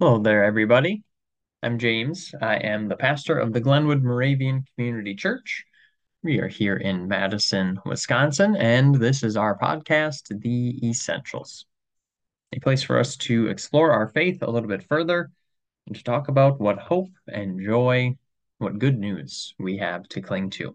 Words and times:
Hello 0.00 0.18
there, 0.18 0.44
everybody. 0.44 1.02
I'm 1.62 1.78
James. 1.78 2.34
I 2.40 2.56
am 2.56 2.88
the 2.88 2.96
pastor 2.96 3.38
of 3.38 3.52
the 3.52 3.60
Glenwood 3.60 4.02
Moravian 4.02 4.64
Community 4.74 5.14
Church. 5.14 5.66
We 6.22 6.38
are 6.38 6.48
here 6.48 6.78
in 6.78 7.06
Madison, 7.06 7.78
Wisconsin, 7.84 8.56
and 8.56 8.94
this 8.94 9.22
is 9.22 9.36
our 9.36 9.58
podcast, 9.58 10.40
The 10.40 10.88
Essentials, 10.88 11.66
a 12.54 12.60
place 12.60 12.82
for 12.82 12.98
us 12.98 13.14
to 13.18 13.48
explore 13.48 13.92
our 13.92 14.08
faith 14.08 14.42
a 14.42 14.50
little 14.50 14.70
bit 14.70 14.88
further 14.88 15.30
and 15.86 15.94
to 15.94 16.02
talk 16.02 16.28
about 16.28 16.58
what 16.58 16.78
hope 16.78 17.10
and 17.28 17.60
joy, 17.62 18.16
what 18.56 18.78
good 18.78 18.98
news 18.98 19.54
we 19.58 19.76
have 19.76 20.08
to 20.08 20.22
cling 20.22 20.48
to. 20.48 20.74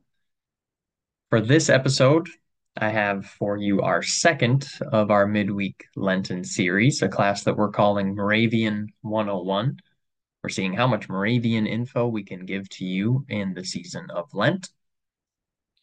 For 1.32 1.42
this 1.42 1.68
episode, 1.68 2.30
I 2.78 2.90
have 2.90 3.26
for 3.26 3.56
you 3.56 3.82
our 3.82 4.04
second 4.04 4.68
of 4.92 5.10
our 5.10 5.26
midweek 5.26 5.86
Lenten 5.96 6.44
series, 6.44 7.02
a 7.02 7.08
class 7.08 7.44
that 7.46 7.56
we're 7.56 7.70
calling 7.70 8.16
Moravian 8.16 8.90
101. 9.02 9.80
We're 10.44 10.50
seeing 10.50 10.74
how 10.74 10.86
much 10.86 11.08
Moravian 11.08 11.68
info 11.68 12.08
we 12.08 12.24
can 12.24 12.46
give 12.46 12.68
to 12.72 12.86
you 12.86 13.26
in 13.30 13.54
the 13.54 13.64
season 13.64 14.10
of 14.10 14.34
Lent. 14.34 14.70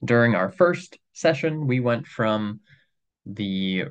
During 0.04 0.34
our 0.34 0.50
first 0.50 0.98
session, 1.14 1.66
we 1.66 1.80
went 1.80 2.06
from 2.06 2.60
the 3.24 3.84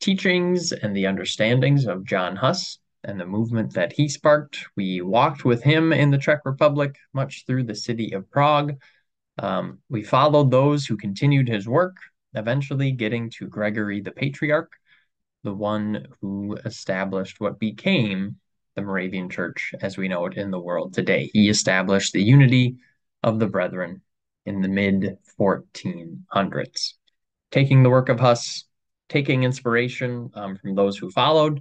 teachings 0.00 0.72
and 0.72 0.96
the 0.96 1.06
understandings 1.06 1.86
of 1.86 2.06
John 2.06 2.36
Huss 2.36 2.78
and 3.04 3.20
the 3.20 3.26
movement 3.26 3.74
that 3.74 3.92
he 3.92 4.08
sparked. 4.08 4.64
We 4.76 5.02
walked 5.02 5.44
with 5.44 5.62
him 5.62 5.92
in 5.92 6.10
the 6.10 6.18
Czech 6.18 6.40
Republic, 6.46 6.96
much 7.12 7.44
through 7.46 7.64
the 7.64 7.74
city 7.74 8.12
of 8.12 8.30
Prague. 8.30 8.80
Um, 9.36 9.80
we 9.90 10.02
followed 10.02 10.50
those 10.50 10.86
who 10.86 10.96
continued 10.96 11.48
his 11.48 11.68
work, 11.68 11.96
eventually 12.34 12.92
getting 12.92 13.30
to 13.30 13.46
Gregory 13.46 14.00
the 14.00 14.10
Patriarch, 14.10 14.72
the 15.42 15.54
one 15.54 16.06
who 16.20 16.56
established 16.64 17.40
what 17.40 17.58
became 17.58 18.36
the 18.74 18.82
Moravian 18.82 19.28
Church 19.30 19.74
as 19.80 19.96
we 19.96 20.08
know 20.08 20.26
it 20.26 20.36
in 20.36 20.50
the 20.50 20.60
world 20.60 20.94
today. 20.94 21.30
He 21.32 21.48
established 21.48 22.12
the 22.12 22.22
unity 22.22 22.76
of 23.22 23.38
the 23.38 23.46
brethren 23.46 24.02
in 24.46 24.60
the 24.60 24.68
mid 24.68 25.16
1400s, 25.38 26.94
taking 27.50 27.82
the 27.82 27.90
work 27.90 28.08
of 28.08 28.20
Huss, 28.20 28.64
taking 29.08 29.44
inspiration 29.44 30.30
um, 30.34 30.56
from 30.56 30.74
those 30.74 30.96
who 30.96 31.10
followed, 31.10 31.60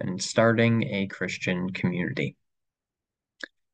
and 0.00 0.20
starting 0.20 0.82
a 0.84 1.06
Christian 1.06 1.70
community. 1.70 2.36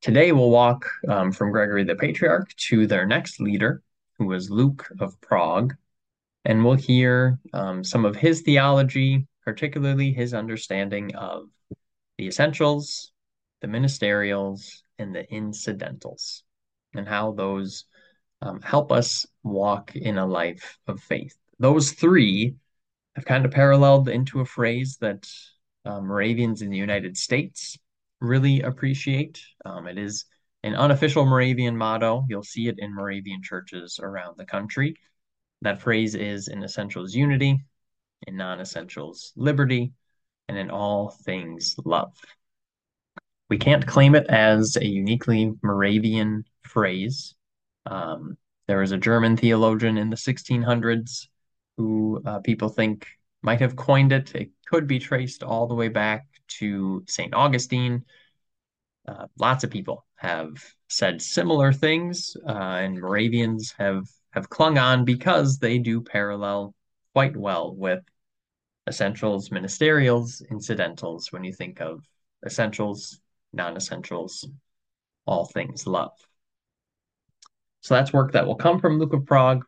Today, 0.03 0.32
we'll 0.32 0.50
walk 0.50 0.86
um, 1.08 1.30
from 1.30 1.53
Gregory 1.53 1.84
the 1.84 1.94
Patriarch 1.94 2.55
to 2.69 2.86
their 2.86 3.06
next 3.06 3.41
leader, 3.41 3.82
who 4.19 4.27
was 4.27 4.50
Luke 4.50 4.88
of 4.98 5.20
Prague, 5.20 5.75
and 6.44 6.64
we'll 6.64 6.74
hear 6.74 7.38
um, 7.52 7.84
some 7.84 8.05
of 8.05 8.16
his 8.16 8.42
theology, 8.42 9.27
particularly 9.44 10.12
his 10.12 10.34
understanding 10.34 11.14
of 11.14 11.44
the 12.19 12.27
essentials, 12.27 13.12
the 13.60 13.69
ministerials, 13.69 14.82
and 14.98 15.14
the 15.14 15.28
incidentals, 15.30 16.42
and 16.94 17.06
how 17.06 17.32
those 17.32 17.84
um, 18.42 18.60
help 18.62 18.91
us 18.92 19.27
walk 19.42 19.94
in 19.97 20.19
a 20.19 20.27
life 20.27 20.78
of 20.86 21.00
faith. 21.00 21.36
Those 21.58 21.92
three 21.92 22.56
have 23.16 23.25
kind 23.25 23.44
of 23.44 23.50
paralleled 23.50 24.08
into 24.08 24.41
a 24.41 24.47
phrase 24.47 24.97
that 25.00 25.28
uh, 25.84 26.00
Moravians 26.00 26.62
in 26.62 26.70
the 26.70 26.77
United 26.77 27.16
States 27.16 27.77
really 28.20 28.62
appreciate. 28.62 29.42
Um, 29.64 29.86
it 29.86 29.98
is 29.98 30.25
an 30.62 30.75
unofficial 30.75 31.25
Moravian 31.25 31.77
motto. 31.77 32.25
You'll 32.28 32.42
see 32.42 32.69
it 32.69 32.78
in 32.78 32.94
Moravian 32.94 33.42
churches 33.42 33.98
around 34.02 34.36
the 34.36 34.44
country. 34.44 34.97
That 35.62 35.80
phrase 35.80 36.14
is 36.14 36.48
in 36.48 36.62
essentials 36.62 37.14
unity, 37.14 37.64
in 38.27 38.36
non 38.36 38.61
essentials 38.61 39.33
liberty, 39.36 39.92
and 40.48 40.56
in 40.56 40.70
all 40.70 41.11
things 41.11 41.77
love. 41.84 42.12
We 43.48 43.58
can't 43.58 43.86
claim 43.86 44.14
it 44.14 44.27
as 44.28 44.77
a 44.77 44.86
uniquely 44.86 45.53
Moravian 45.62 46.44
phrase. 46.62 47.34
Um, 47.87 48.37
there 48.69 48.78
was 48.78 48.93
a 48.93 48.98
German 48.98 49.37
theologian 49.37 49.98
in 49.98 50.10
the 50.10 50.16
1600s 50.16 51.26
who 51.77 52.22
uh, 52.25 52.38
people 52.41 52.69
think 52.69 53.09
might 53.42 53.60
have 53.60 53.77
coined 53.77 54.12
it. 54.12 54.34
It 54.34 54.50
could 54.66 54.87
be 54.87 54.98
traced 54.98 55.42
all 55.42 55.66
the 55.66 55.75
way 55.75 55.88
back 55.88 56.27
to 56.59 57.03
St. 57.09 57.34
Augustine. 57.34 58.04
Uh, 59.09 59.27
lots 59.38 59.65
of 59.65 59.71
people 59.71 60.04
have 60.16 60.53
said 60.88 61.21
similar 61.21 61.72
things, 61.72 62.37
uh, 62.47 62.53
and 62.53 63.00
Moravians 63.00 63.75
have 63.78 64.06
have 64.32 64.48
clung 64.48 64.78
on 64.78 65.04
because 65.04 65.58
they 65.58 65.78
do 65.78 66.00
parallel 66.00 66.74
quite 67.14 67.36
well 67.36 67.74
with 67.74 68.02
essentials, 68.88 69.50
ministerials, 69.50 70.42
incidentals 70.50 71.32
when 71.32 71.44
you 71.44 71.52
think 71.52 71.80
of 71.80 72.04
essentials, 72.44 73.20
non-essentials, 73.52 74.48
all 75.26 75.46
things 75.46 75.86
love. 75.86 76.12
So 77.80 77.94
that's 77.94 78.12
work 78.12 78.32
that 78.32 78.46
will 78.46 78.56
come 78.56 78.80
from 78.80 78.98
Luke 78.98 79.12
of 79.12 79.26
Prague, 79.26 79.64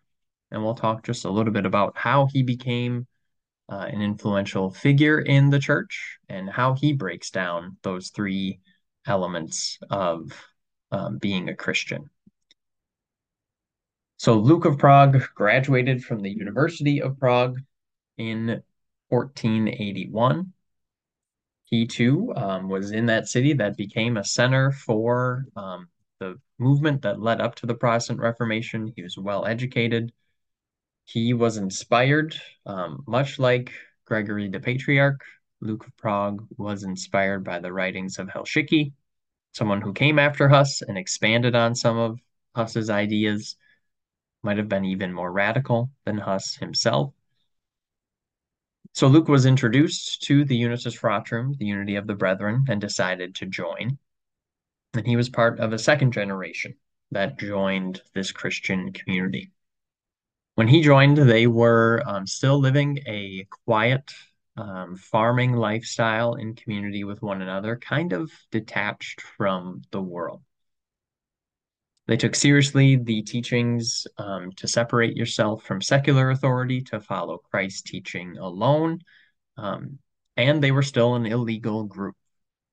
and 0.50 0.62
we'll 0.62 0.74
talk 0.74 1.04
just 1.04 1.24
a 1.24 1.30
little 1.30 1.52
bit 1.52 1.66
about 1.66 1.96
how 1.96 2.26
he 2.26 2.42
became 2.42 3.06
uh, 3.70 3.86
an 3.90 4.02
influential 4.02 4.70
figure 4.70 5.20
in 5.20 5.50
the 5.50 5.58
church 5.58 6.18
and 6.28 6.48
how 6.48 6.74
he 6.74 6.92
breaks 6.92 7.30
down 7.30 7.76
those 7.82 8.10
three 8.10 8.60
elements 9.06 9.78
of 9.90 10.30
um, 10.90 11.18
being 11.18 11.48
a 11.48 11.56
Christian. 11.56 12.10
So 14.22 14.38
Luke 14.38 14.66
of 14.66 14.78
Prague 14.78 15.20
graduated 15.34 16.04
from 16.04 16.20
the 16.20 16.30
University 16.30 17.02
of 17.02 17.18
Prague 17.18 17.58
in 18.16 18.62
1481. 19.08 20.52
He 21.64 21.88
too 21.88 22.32
um, 22.36 22.68
was 22.68 22.92
in 22.92 23.06
that 23.06 23.26
city 23.26 23.52
that 23.54 23.76
became 23.76 24.16
a 24.16 24.22
center 24.22 24.70
for 24.70 25.46
um, 25.56 25.88
the 26.20 26.38
movement 26.60 27.02
that 27.02 27.20
led 27.20 27.40
up 27.40 27.56
to 27.56 27.66
the 27.66 27.74
Protestant 27.74 28.20
Reformation. 28.20 28.92
He 28.94 29.02
was 29.02 29.18
well 29.18 29.44
educated. 29.44 30.12
He 31.04 31.34
was 31.34 31.56
inspired, 31.56 32.40
um, 32.64 33.02
much 33.08 33.40
like 33.40 33.72
Gregory 34.04 34.48
the 34.48 34.60
Patriarch. 34.60 35.20
Luke 35.60 35.84
of 35.84 35.96
Prague 35.96 36.46
was 36.56 36.84
inspired 36.84 37.42
by 37.42 37.58
the 37.58 37.72
writings 37.72 38.20
of 38.20 38.28
Chelčický, 38.28 38.92
someone 39.50 39.80
who 39.80 39.92
came 39.92 40.20
after 40.20 40.48
Huss 40.48 40.80
and 40.80 40.96
expanded 40.96 41.56
on 41.56 41.74
some 41.74 41.98
of 41.98 42.20
Huss's 42.54 42.88
ideas, 42.88 43.56
might 44.42 44.58
have 44.58 44.68
been 44.68 44.84
even 44.84 45.12
more 45.12 45.30
radical 45.30 45.90
than 46.04 46.18
Huss 46.18 46.56
himself. 46.56 47.12
So 48.94 49.06
Luke 49.06 49.28
was 49.28 49.46
introduced 49.46 50.22
to 50.24 50.44
the 50.44 50.56
Unitas 50.56 50.94
Fratrum, 50.94 51.56
the 51.58 51.64
unity 51.64 51.96
of 51.96 52.06
the 52.06 52.14
brethren, 52.14 52.66
and 52.68 52.80
decided 52.80 53.34
to 53.36 53.46
join. 53.46 53.98
And 54.94 55.06
he 55.06 55.16
was 55.16 55.30
part 55.30 55.60
of 55.60 55.72
a 55.72 55.78
second 55.78 56.12
generation 56.12 56.74
that 57.10 57.38
joined 57.38 58.02
this 58.14 58.32
Christian 58.32 58.92
community. 58.92 59.50
When 60.56 60.68
he 60.68 60.82
joined, 60.82 61.16
they 61.16 61.46
were 61.46 62.02
um, 62.06 62.26
still 62.26 62.58
living 62.58 62.98
a 63.06 63.46
quiet 63.64 64.12
um, 64.58 64.96
farming 64.96 65.54
lifestyle 65.54 66.34
in 66.34 66.54
community 66.54 67.04
with 67.04 67.22
one 67.22 67.40
another, 67.40 67.76
kind 67.76 68.12
of 68.12 68.30
detached 68.50 69.22
from 69.22 69.82
the 69.90 70.02
world. 70.02 70.42
They 72.06 72.16
took 72.16 72.34
seriously 72.34 72.96
the 72.96 73.22
teachings 73.22 74.06
um, 74.18 74.52
to 74.56 74.66
separate 74.66 75.16
yourself 75.16 75.62
from 75.64 75.80
secular 75.80 76.30
authority, 76.30 76.80
to 76.82 77.00
follow 77.00 77.38
Christ's 77.50 77.82
teaching 77.82 78.38
alone. 78.38 79.00
Um, 79.56 79.98
and 80.36 80.62
they 80.62 80.72
were 80.72 80.82
still 80.82 81.14
an 81.14 81.26
illegal 81.26 81.84
group. 81.84 82.16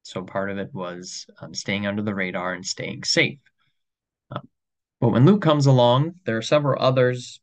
So 0.03 0.23
part 0.23 0.49
of 0.49 0.57
it 0.57 0.73
was 0.73 1.27
um, 1.41 1.53
staying 1.53 1.85
under 1.85 2.01
the 2.01 2.15
radar 2.15 2.53
and 2.53 2.65
staying 2.65 3.03
safe. 3.03 3.39
Um, 4.31 4.47
but 4.99 5.09
when 5.09 5.25
Luke 5.25 5.41
comes 5.41 5.67
along, 5.67 6.15
there 6.25 6.37
are 6.37 6.41
several 6.41 6.81
others 6.81 7.39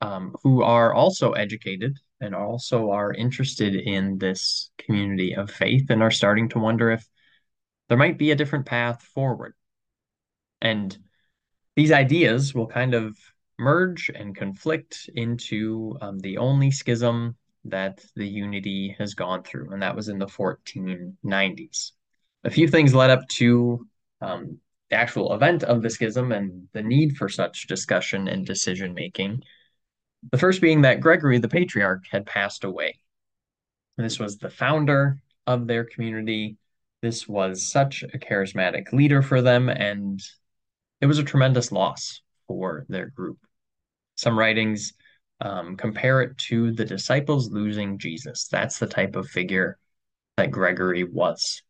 um, 0.00 0.36
who 0.42 0.62
are 0.62 0.94
also 0.94 1.32
educated 1.32 1.98
and 2.20 2.34
also 2.34 2.90
are 2.90 3.12
interested 3.12 3.74
in 3.74 4.18
this 4.18 4.70
community 4.78 5.34
of 5.34 5.50
faith 5.50 5.90
and 5.90 6.02
are 6.02 6.10
starting 6.10 6.48
to 6.50 6.58
wonder 6.58 6.90
if 6.90 7.04
there 7.88 7.98
might 7.98 8.18
be 8.18 8.30
a 8.30 8.36
different 8.36 8.66
path 8.66 9.02
forward. 9.02 9.54
And 10.64 10.96
these 11.76 11.92
ideas 11.92 12.54
will 12.54 12.66
kind 12.66 12.94
of 12.94 13.16
merge 13.58 14.10
and 14.12 14.34
conflict 14.34 15.08
into 15.14 15.96
um, 16.00 16.18
the 16.18 16.38
only 16.38 16.70
schism 16.70 17.36
that 17.66 18.04
the 18.16 18.26
unity 18.26 18.96
has 18.98 19.14
gone 19.14 19.42
through, 19.42 19.72
and 19.72 19.82
that 19.82 19.94
was 19.94 20.08
in 20.08 20.18
the 20.18 20.26
1490s. 20.26 21.92
A 22.44 22.50
few 22.50 22.66
things 22.66 22.94
led 22.94 23.10
up 23.10 23.26
to 23.28 23.86
um, 24.20 24.58
the 24.90 24.96
actual 24.96 25.34
event 25.34 25.62
of 25.62 25.82
the 25.82 25.90
schism 25.90 26.32
and 26.32 26.68
the 26.72 26.82
need 26.82 27.16
for 27.16 27.28
such 27.28 27.66
discussion 27.66 28.28
and 28.28 28.46
decision 28.46 28.94
making. 28.94 29.42
The 30.30 30.38
first 30.38 30.60
being 30.60 30.82
that 30.82 31.00
Gregory 31.00 31.38
the 31.38 31.48
Patriarch 31.48 32.04
had 32.10 32.26
passed 32.26 32.64
away. 32.64 32.98
This 33.96 34.18
was 34.18 34.38
the 34.38 34.50
founder 34.50 35.20
of 35.46 35.66
their 35.66 35.84
community. 35.84 36.56
This 37.02 37.28
was 37.28 37.66
such 37.66 38.02
a 38.02 38.18
charismatic 38.18 38.92
leader 38.92 39.22
for 39.22 39.40
them, 39.40 39.68
and 39.68 40.20
it 41.00 41.06
was 41.06 41.18
a 41.18 41.24
tremendous 41.24 41.72
loss 41.72 42.22
for 42.46 42.86
their 42.88 43.06
group. 43.10 43.38
Some 44.16 44.38
writings 44.38 44.92
um, 45.40 45.76
compare 45.76 46.22
it 46.22 46.38
to 46.38 46.72
the 46.72 46.84
disciples 46.84 47.50
losing 47.50 47.98
Jesus. 47.98 48.48
That's 48.48 48.78
the 48.78 48.86
type 48.86 49.16
of 49.16 49.28
figure 49.28 49.78
that 50.36 50.50
Gregory 50.50 51.04
was. 51.04 51.62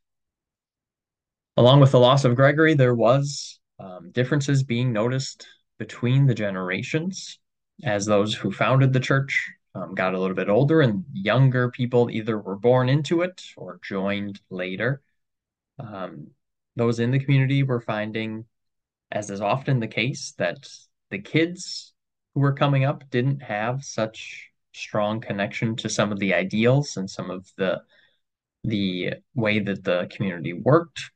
Along 1.56 1.81
with 1.81 1.93
the 1.93 2.00
loss 2.00 2.25
of 2.25 2.37
Gregory, 2.37 2.75
there 2.75 2.94
was 2.94 3.59
um, 3.79 4.11
differences 4.12 4.62
being 4.62 4.93
noticed 4.93 5.47
between 5.79 6.26
the 6.26 6.35
generations 6.35 7.38
as 7.82 8.06
those 8.06 8.35
who 8.35 8.53
founded 8.53 8.93
the 8.93 9.00
church 9.00 9.50
um, 9.75 9.94
got 9.94 10.15
a 10.15 10.19
little 10.19 10.37
bit 10.37 10.49
older 10.49 10.81
and 10.81 11.05
younger 11.12 11.71
people 11.71 12.09
either 12.11 12.38
were 12.38 12.56
born 12.56 12.88
into 12.88 13.23
it 13.23 13.43
or 13.56 13.81
joined 13.82 14.41
later. 14.50 15.03
Um, 15.79 16.29
those 16.76 17.00
in 17.00 17.11
the 17.11 17.19
community 17.19 17.62
were 17.62 17.81
finding, 17.81 18.44
as 19.14 19.31
is 19.31 19.40
often 19.40 19.81
the 19.81 19.88
case, 19.88 20.34
that 20.38 20.69
the 21.11 21.20
kids 21.20 21.94
who 22.34 22.40
were 22.40 22.52
coming 22.52 22.84
up 22.84 23.08
didn't 23.11 23.40
have 23.40 23.84
such 23.84 24.50
strong 24.72 25.20
connection 25.20 25.76
to 25.76 25.88
some 25.88 26.11
of 26.11 26.19
the 26.19 26.34
ideals 26.34 26.96
and 26.96 27.08
some 27.08 27.31
of 27.31 27.49
the 27.56 27.81
the 28.64 29.12
way 29.34 29.61
that 29.61 29.84
the 29.84 30.08
community 30.11 30.55
worked. 30.55 31.11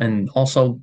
And 0.00 0.28
also, 0.30 0.80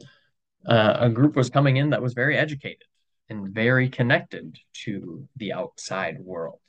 uh, 0.65 0.97
a 0.99 1.09
group 1.09 1.35
was 1.35 1.49
coming 1.49 1.77
in 1.77 1.89
that 1.89 2.01
was 2.01 2.13
very 2.13 2.37
educated 2.37 2.87
and 3.29 3.53
very 3.53 3.89
connected 3.89 4.57
to 4.85 5.27
the 5.35 5.51
outside 5.51 6.17
world. 6.19 6.59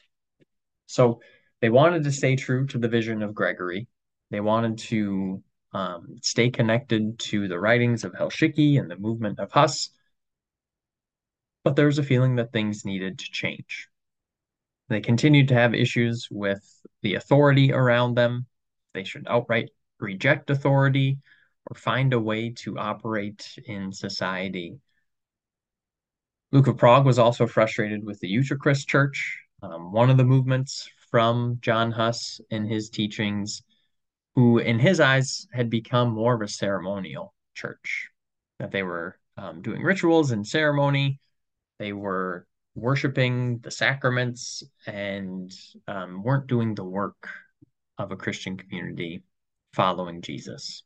So 0.86 1.20
they 1.60 1.70
wanted 1.70 2.04
to 2.04 2.12
stay 2.12 2.34
true 2.34 2.66
to 2.66 2.78
the 2.78 2.88
vision 2.88 3.22
of 3.22 3.34
Gregory. 3.34 3.86
They 4.30 4.40
wanted 4.40 4.78
to 4.90 5.42
um, 5.72 6.16
stay 6.22 6.50
connected 6.50 7.18
to 7.18 7.48
the 7.48 7.58
writings 7.58 8.04
of 8.04 8.12
Chelčický 8.12 8.78
and 8.78 8.90
the 8.90 8.96
movement 8.96 9.38
of 9.38 9.52
Huss, 9.52 9.90
but 11.64 11.76
there 11.76 11.86
was 11.86 11.98
a 11.98 12.02
feeling 12.02 12.36
that 12.36 12.52
things 12.52 12.84
needed 12.84 13.18
to 13.18 13.30
change. 13.30 13.88
They 14.88 15.00
continued 15.00 15.48
to 15.48 15.54
have 15.54 15.74
issues 15.74 16.28
with 16.30 16.62
the 17.02 17.14
authority 17.14 17.72
around 17.72 18.14
them. 18.14 18.46
They 18.94 19.04
should 19.04 19.26
outright 19.28 19.70
reject 19.98 20.50
authority 20.50 21.18
or 21.68 21.74
find 21.74 22.12
a 22.12 22.20
way 22.20 22.50
to 22.50 22.78
operate 22.78 23.58
in 23.66 23.92
society. 23.92 24.78
Luke 26.52 26.68
of 26.68 26.76
Prague 26.76 27.04
was 27.04 27.18
also 27.18 27.46
frustrated 27.46 28.04
with 28.04 28.20
the 28.20 28.32
Utraquist 28.32 28.86
Church, 28.86 29.38
um, 29.62 29.92
one 29.92 30.10
of 30.10 30.16
the 30.16 30.24
movements 30.24 30.88
from 31.10 31.58
John 31.60 31.90
Huss 31.90 32.40
in 32.50 32.66
his 32.66 32.88
teachings, 32.90 33.62
who 34.36 34.58
in 34.58 34.78
his 34.78 35.00
eyes 35.00 35.48
had 35.52 35.70
become 35.70 36.10
more 36.10 36.34
of 36.34 36.42
a 36.42 36.48
ceremonial 36.48 37.34
church, 37.54 38.10
that 38.58 38.70
they 38.70 38.82
were 38.82 39.18
um, 39.38 39.62
doing 39.62 39.82
rituals 39.82 40.30
and 40.30 40.46
ceremony. 40.46 41.18
They 41.78 41.94
were 41.94 42.46
worshiping 42.74 43.58
the 43.60 43.70
sacraments 43.70 44.62
and 44.86 45.52
um, 45.88 46.22
weren't 46.22 46.46
doing 46.46 46.74
the 46.74 46.84
work 46.84 47.28
of 47.96 48.12
a 48.12 48.16
Christian 48.16 48.58
community 48.58 49.22
following 49.72 50.20
Jesus. 50.20 50.84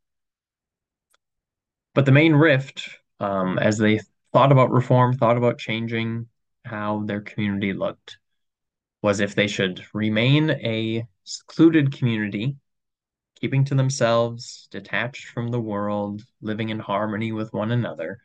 But 1.93 2.06
the 2.06 2.12
main 2.12 2.35
rift, 2.35 2.88
um, 3.19 3.58
as 3.58 3.79
they 3.79 4.00
thought 4.32 4.53
about 4.53 4.70
reform, 4.70 5.17
thought 5.17 5.37
about 5.37 5.58
changing 5.58 6.29
how 6.64 7.03
their 7.05 7.20
community 7.20 7.73
looked, 7.73 8.19
was 9.03 9.19
if 9.19 9.35
they 9.35 9.49
should 9.49 9.85
remain 9.93 10.50
a 10.50 11.05
secluded 11.25 11.96
community, 11.96 12.55
keeping 13.41 13.65
to 13.65 13.75
themselves, 13.75 14.69
detached 14.71 15.29
from 15.29 15.49
the 15.49 15.61
world, 15.61 16.23
living 16.43 16.69
in 16.69 16.79
harmony 16.79 17.33
with 17.33 17.53
one 17.53 17.71
another. 17.71 18.21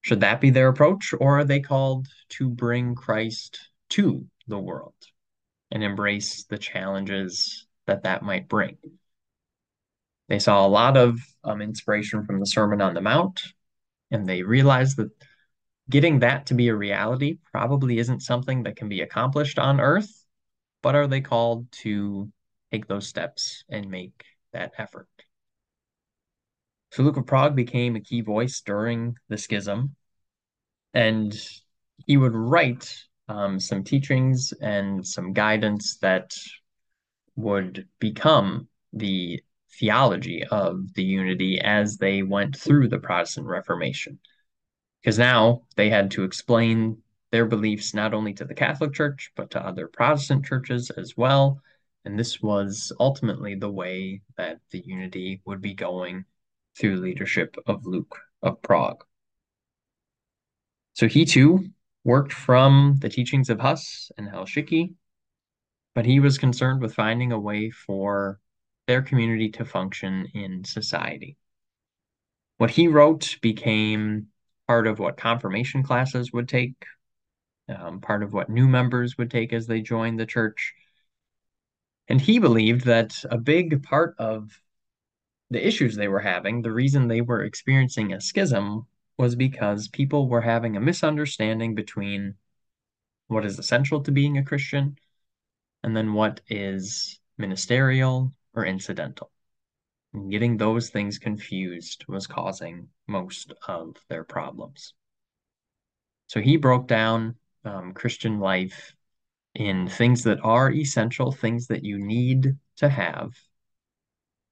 Should 0.00 0.20
that 0.20 0.40
be 0.40 0.50
their 0.50 0.68
approach, 0.68 1.12
or 1.18 1.40
are 1.40 1.44
they 1.44 1.60
called 1.60 2.08
to 2.30 2.48
bring 2.48 2.94
Christ 2.94 3.58
to 3.90 4.26
the 4.46 4.58
world 4.58 4.94
and 5.70 5.82
embrace 5.82 6.44
the 6.44 6.58
challenges 6.58 7.66
that 7.86 8.04
that 8.04 8.22
might 8.22 8.48
bring? 8.48 8.78
They 10.28 10.38
saw 10.38 10.66
a 10.66 10.68
lot 10.68 10.96
of 10.96 11.18
um, 11.44 11.60
inspiration 11.60 12.24
from 12.24 12.40
the 12.40 12.46
Sermon 12.46 12.80
on 12.80 12.94
the 12.94 13.00
Mount, 13.00 13.42
and 14.10 14.28
they 14.28 14.42
realized 14.42 14.96
that 14.96 15.10
getting 15.90 16.20
that 16.20 16.46
to 16.46 16.54
be 16.54 16.68
a 16.68 16.74
reality 16.74 17.38
probably 17.52 17.98
isn't 17.98 18.20
something 18.20 18.62
that 18.62 18.76
can 18.76 18.88
be 18.88 19.02
accomplished 19.02 19.58
on 19.58 19.80
Earth, 19.80 20.24
but 20.82 20.94
are 20.94 21.06
they 21.06 21.20
called 21.20 21.70
to 21.82 22.30
take 22.72 22.86
those 22.86 23.06
steps 23.06 23.64
and 23.68 23.90
make 23.90 24.24
that 24.52 24.72
effort? 24.78 25.08
So 26.92 27.02
Luke 27.02 27.16
of 27.16 27.26
Prague 27.26 27.54
became 27.54 27.96
a 27.96 28.00
key 28.00 28.20
voice 28.20 28.60
during 28.60 29.16
the 29.28 29.36
schism, 29.36 29.96
and 30.94 31.36
he 32.06 32.16
would 32.16 32.34
write 32.34 32.94
um, 33.28 33.60
some 33.60 33.84
teachings 33.84 34.52
and 34.60 35.06
some 35.06 35.32
guidance 35.32 35.98
that 35.98 36.34
would 37.34 37.86
become 37.98 38.68
the 38.92 39.42
theology 39.78 40.42
of 40.44 40.94
the 40.94 41.02
unity 41.02 41.60
as 41.60 41.98
they 41.98 42.22
went 42.22 42.56
through 42.56 42.88
the 42.88 42.98
Protestant 42.98 43.46
Reformation. 43.46 44.18
Because 45.02 45.18
now 45.18 45.62
they 45.76 45.90
had 45.90 46.10
to 46.12 46.24
explain 46.24 46.98
their 47.30 47.44
beliefs 47.44 47.92
not 47.92 48.14
only 48.14 48.32
to 48.34 48.44
the 48.44 48.54
Catholic 48.54 48.94
Church, 48.94 49.30
but 49.36 49.50
to 49.50 49.64
other 49.64 49.86
Protestant 49.86 50.46
churches 50.46 50.90
as 50.90 51.16
well. 51.16 51.60
And 52.06 52.16
this 52.16 52.40
was 52.40 52.92
ultimately 53.00 53.56
the 53.56 53.70
way 53.70 54.22
that 54.36 54.60
the 54.70 54.78
unity 54.78 55.42
would 55.44 55.60
be 55.60 55.74
going 55.74 56.24
through 56.78 56.96
leadership 56.96 57.56
of 57.66 57.84
Luke 57.84 58.16
of 58.42 58.62
Prague. 58.62 59.02
So 60.92 61.08
he 61.08 61.24
too 61.24 61.66
worked 62.04 62.32
from 62.32 62.98
the 63.00 63.08
teachings 63.08 63.50
of 63.50 63.58
Huss 63.58 64.12
and 64.16 64.28
Chelčický, 64.28 64.94
but 65.96 66.06
he 66.06 66.20
was 66.20 66.38
concerned 66.38 66.80
with 66.80 66.94
finding 66.94 67.32
a 67.32 67.40
way 67.40 67.70
for 67.70 68.38
their 68.86 69.02
community 69.02 69.48
to 69.50 69.64
function 69.64 70.28
in 70.32 70.62
society. 70.62 71.36
What 72.58 72.70
he 72.70 72.86
wrote 72.86 73.36
became 73.42 74.28
part 74.68 74.86
of 74.86 75.00
what 75.00 75.16
confirmation 75.16 75.82
classes 75.82 76.32
would 76.32 76.48
take, 76.48 76.84
um, 77.68 78.00
part 78.00 78.22
of 78.22 78.32
what 78.32 78.48
new 78.48 78.68
members 78.68 79.18
would 79.18 79.32
take 79.32 79.52
as 79.52 79.66
they 79.66 79.80
joined 79.80 80.20
the 80.20 80.24
church. 80.24 80.72
And 82.08 82.20
he 82.20 82.38
believed 82.38 82.84
that 82.84 83.24
a 83.30 83.38
big 83.38 83.82
part 83.82 84.14
of 84.18 84.60
the 85.50 85.66
issues 85.66 85.96
they 85.96 86.08
were 86.08 86.20
having, 86.20 86.62
the 86.62 86.72
reason 86.72 87.08
they 87.08 87.20
were 87.20 87.42
experiencing 87.42 88.12
a 88.12 88.20
schism, 88.20 88.86
was 89.18 89.34
because 89.34 89.88
people 89.88 90.28
were 90.28 90.40
having 90.40 90.76
a 90.76 90.80
misunderstanding 90.80 91.74
between 91.74 92.34
what 93.28 93.44
is 93.44 93.58
essential 93.58 94.02
to 94.02 94.12
being 94.12 94.38
a 94.38 94.44
Christian 94.44 94.96
and 95.82 95.96
then 95.96 96.12
what 96.12 96.40
is 96.48 97.18
ministerial 97.38 98.32
or 98.54 98.64
incidental. 98.64 99.30
And 100.12 100.30
getting 100.30 100.56
those 100.56 100.90
things 100.90 101.18
confused 101.18 102.04
was 102.08 102.26
causing 102.26 102.88
most 103.06 103.52
of 103.66 103.96
their 104.08 104.24
problems. 104.24 104.94
So 106.28 106.40
he 106.40 106.56
broke 106.56 106.88
down 106.88 107.36
um, 107.64 107.92
Christian 107.92 108.38
life 108.40 108.94
in 109.56 109.88
things 109.88 110.22
that 110.24 110.38
are 110.42 110.70
essential, 110.70 111.32
things 111.32 111.68
that 111.68 111.82
you 111.82 111.98
need 111.98 112.56
to 112.76 112.88
have, 112.90 113.32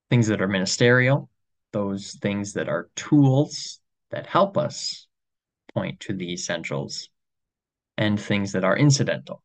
things 0.09 0.29
that 0.29 0.41
are 0.41 0.49
ministerial, 0.49 1.29
those 1.73 2.13
things 2.23 2.55
that 2.55 2.71
are 2.71 2.89
tools 2.97 3.81
that 4.11 4.27
help 4.27 4.57
us 4.57 5.07
point 5.75 6.01
to 6.01 6.15
the 6.15 6.33
essentials, 6.33 7.11
and 7.99 8.19
things 8.19 8.53
that 8.53 8.65
are 8.65 8.79
incidental, 8.79 9.43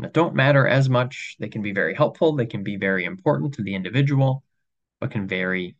that 0.00 0.12
don't 0.12 0.34
matter 0.34 0.66
as 0.66 0.90
much. 0.90 1.36
They 1.38 1.48
can 1.48 1.62
be 1.62 1.72
very 1.72 1.94
helpful, 1.94 2.36
they 2.36 2.46
can 2.46 2.62
be 2.62 2.76
very 2.76 3.04
important 3.04 3.54
to 3.54 3.62
the 3.62 3.74
individual, 3.74 4.44
but 5.00 5.12
can 5.12 5.26
vary 5.26 5.76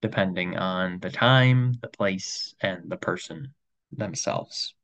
depending 0.00 0.56
on 0.56 1.00
the 1.00 1.10
time, 1.10 1.74
the 1.82 1.88
place, 1.88 2.54
and 2.60 2.90
the 2.90 2.96
person 2.96 3.52
themselves. 3.92 4.74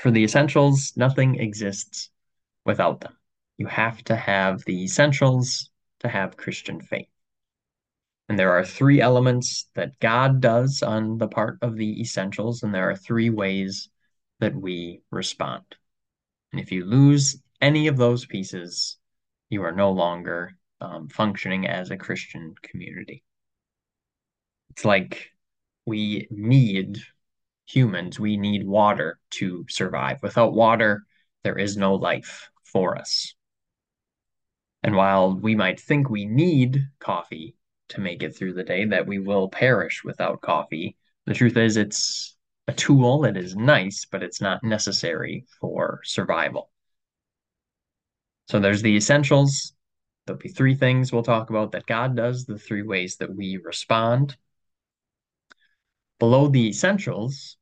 For 0.00 0.10
the 0.10 0.24
essentials, 0.24 0.92
nothing 0.96 1.36
exists 1.36 2.09
without 2.64 3.00
them. 3.00 3.16
You 3.58 3.66
have 3.66 4.02
to 4.04 4.16
have 4.16 4.64
the 4.64 4.84
essentials 4.84 5.70
to 6.00 6.08
have 6.08 6.36
Christian 6.36 6.80
faith. 6.80 7.08
And 8.28 8.38
there 8.38 8.52
are 8.52 8.64
three 8.64 9.00
elements 9.00 9.66
that 9.74 9.98
God 9.98 10.40
does 10.40 10.82
on 10.82 11.18
the 11.18 11.28
part 11.28 11.58
of 11.62 11.76
the 11.76 12.00
essentials, 12.00 12.62
and 12.62 12.74
there 12.74 12.88
are 12.88 12.96
three 12.96 13.28
ways 13.28 13.88
that 14.38 14.54
we 14.54 15.02
respond. 15.10 15.64
And 16.52 16.60
if 16.60 16.72
you 16.72 16.84
lose 16.84 17.40
any 17.60 17.88
of 17.88 17.96
those 17.96 18.26
pieces, 18.26 18.98
you 19.48 19.62
are 19.62 19.72
no 19.72 19.90
longer 19.90 20.56
um, 20.80 21.08
functioning 21.08 21.66
as 21.66 21.90
a 21.90 21.96
Christian 21.96 22.54
community. 22.62 23.24
It's 24.70 24.84
like 24.84 25.30
we 25.84 26.28
need 26.30 26.98
humans, 27.66 28.18
we 28.18 28.36
need 28.36 28.66
water 28.66 29.18
to 29.30 29.64
survive. 29.68 30.22
Without 30.22 30.52
water, 30.52 31.04
there 31.42 31.58
is 31.58 31.76
no 31.76 31.94
life 31.94 32.49
for 32.70 32.96
us. 32.96 33.34
And 34.82 34.96
while 34.96 35.34
we 35.34 35.54
might 35.54 35.80
think 35.80 36.08
we 36.08 36.24
need 36.24 36.88
coffee 36.98 37.56
to 37.90 38.00
make 38.00 38.22
it 38.22 38.34
through 38.34 38.54
the 38.54 38.64
day, 38.64 38.86
that 38.86 39.06
we 39.06 39.18
will 39.18 39.48
perish 39.48 40.02
without 40.04 40.40
coffee, 40.40 40.96
the 41.26 41.34
truth 41.34 41.56
is 41.56 41.76
it's 41.76 42.36
a 42.66 42.72
tool 42.72 43.20
that 43.20 43.36
is 43.36 43.54
nice, 43.54 44.06
but 44.10 44.22
it's 44.22 44.40
not 44.40 44.64
necessary 44.64 45.44
for 45.60 46.00
survival. 46.04 46.70
So 48.48 48.58
there's 48.58 48.82
the 48.82 48.96
essentials, 48.96 49.74
There'll 50.30 50.38
be 50.38 50.48
three 50.48 50.76
things 50.76 51.12
we'll 51.12 51.24
talk 51.24 51.50
about 51.50 51.72
that 51.72 51.86
God 51.86 52.14
does, 52.14 52.44
the 52.44 52.56
three 52.56 52.82
ways 52.82 53.16
that 53.16 53.34
we 53.34 53.56
respond. 53.56 54.36
Below 56.20 56.46
the 56.46 56.68
essentials, 56.68 57.56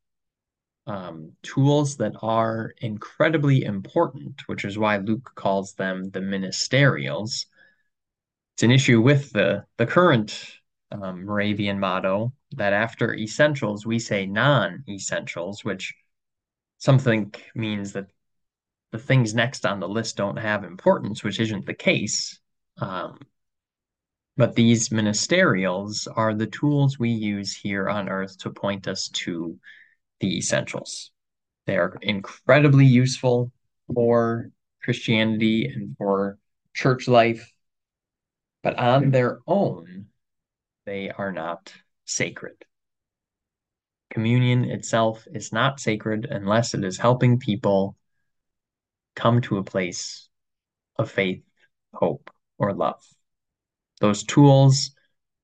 um, 0.89 1.33
tools 1.43 1.99
that 1.99 2.15
are 2.23 2.75
incredibly 2.79 3.63
important, 3.63 4.43
which 4.47 4.65
is 4.65 4.79
why 4.79 4.97
Luke 4.97 5.33
calls 5.35 5.75
them 5.75 6.11
the 6.11 6.21
ministerials. 6.21 7.45
It's 8.55 8.63
an 8.63 8.71
issue 8.71 9.01
with 9.01 9.31
the, 9.33 9.67
the 9.77 9.87
current 9.87 10.51
um, 10.91 11.27
Moravian 11.27 11.79
motto 11.79 12.33
that 12.53 12.73
after 12.73 13.15
essentials, 13.15 13.85
we 13.85 13.99
say 13.99 14.25
non 14.25 14.83
essentials, 14.89 15.63
which 15.63 15.95
something 16.79 17.35
means 17.55 17.93
that 17.93 18.07
the 18.91 18.99
things 18.99 19.35
next 19.35 19.67
on 19.67 19.81
the 19.81 19.89
list 19.89 20.17
don't 20.17 20.39
have 20.39 20.65
importance, 20.65 21.23
which 21.23 21.39
isn't 21.39 21.67
the 21.67 21.75
case. 21.75 22.41
Um, 22.79 23.19
but 24.39 24.55
these 24.55 24.89
ministerials 24.89 26.09
are 26.17 26.33
the 26.33 26.47
tools 26.47 26.99
we 26.99 27.11
use 27.11 27.55
here 27.55 27.91
on 27.91 28.09
earth 28.09 28.39
to 28.39 28.51
point 28.51 28.89
us 28.89 29.09
to 29.09 29.59
the 30.21 30.39
essentials. 30.39 31.11
They 31.67 31.77
are 31.77 31.97
incredibly 32.03 32.87
useful 32.87 33.53
for 33.93 34.51
Christianity 34.83 35.67
and 35.67 35.97
for 35.97 36.39
church 36.75 37.09
life, 37.09 37.53
but 38.63 38.79
on 38.79 39.11
their 39.11 39.41
own, 39.47 40.07
they 40.87 41.11
are 41.11 41.33
not 41.33 41.73
sacred. 42.05 42.57
Communion 44.11 44.65
itself 44.65 45.27
is 45.33 45.53
not 45.53 45.81
sacred 45.81 46.27
unless 46.31 46.75
it 46.75 46.85
is 46.85 46.99
helping 46.99 47.39
people 47.39 47.97
come 49.15 49.41
to 49.43 49.59
a 49.59 49.65
place 49.65 50.29
of 50.97 51.11
faith, 51.11 51.43
hope, 51.93 52.31
or 52.59 52.73
love. 52.73 53.03
Those 54.01 54.23
tools, 54.23 54.93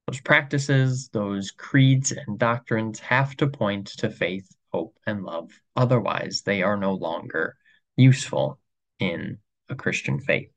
those 0.07 0.21
practices, 0.21 1.09
those 1.13 1.51
creeds 1.51 2.13
and 2.13 2.39
doctrines 2.39 3.01
have 3.01 3.37
to 3.37 3.47
point 3.49 3.89
to 3.99 4.11
faith, 4.11 4.49
hope, 4.75 4.99
and 5.07 5.23
love. 5.23 5.53
Otherwise, 5.77 6.43
they 6.43 6.61
are 6.63 6.77
no 6.77 6.95
longer 6.95 7.57
useful 7.97 8.59
in 8.99 9.39
a 9.69 9.77
Christian 9.77 10.19
faith. 10.19 10.51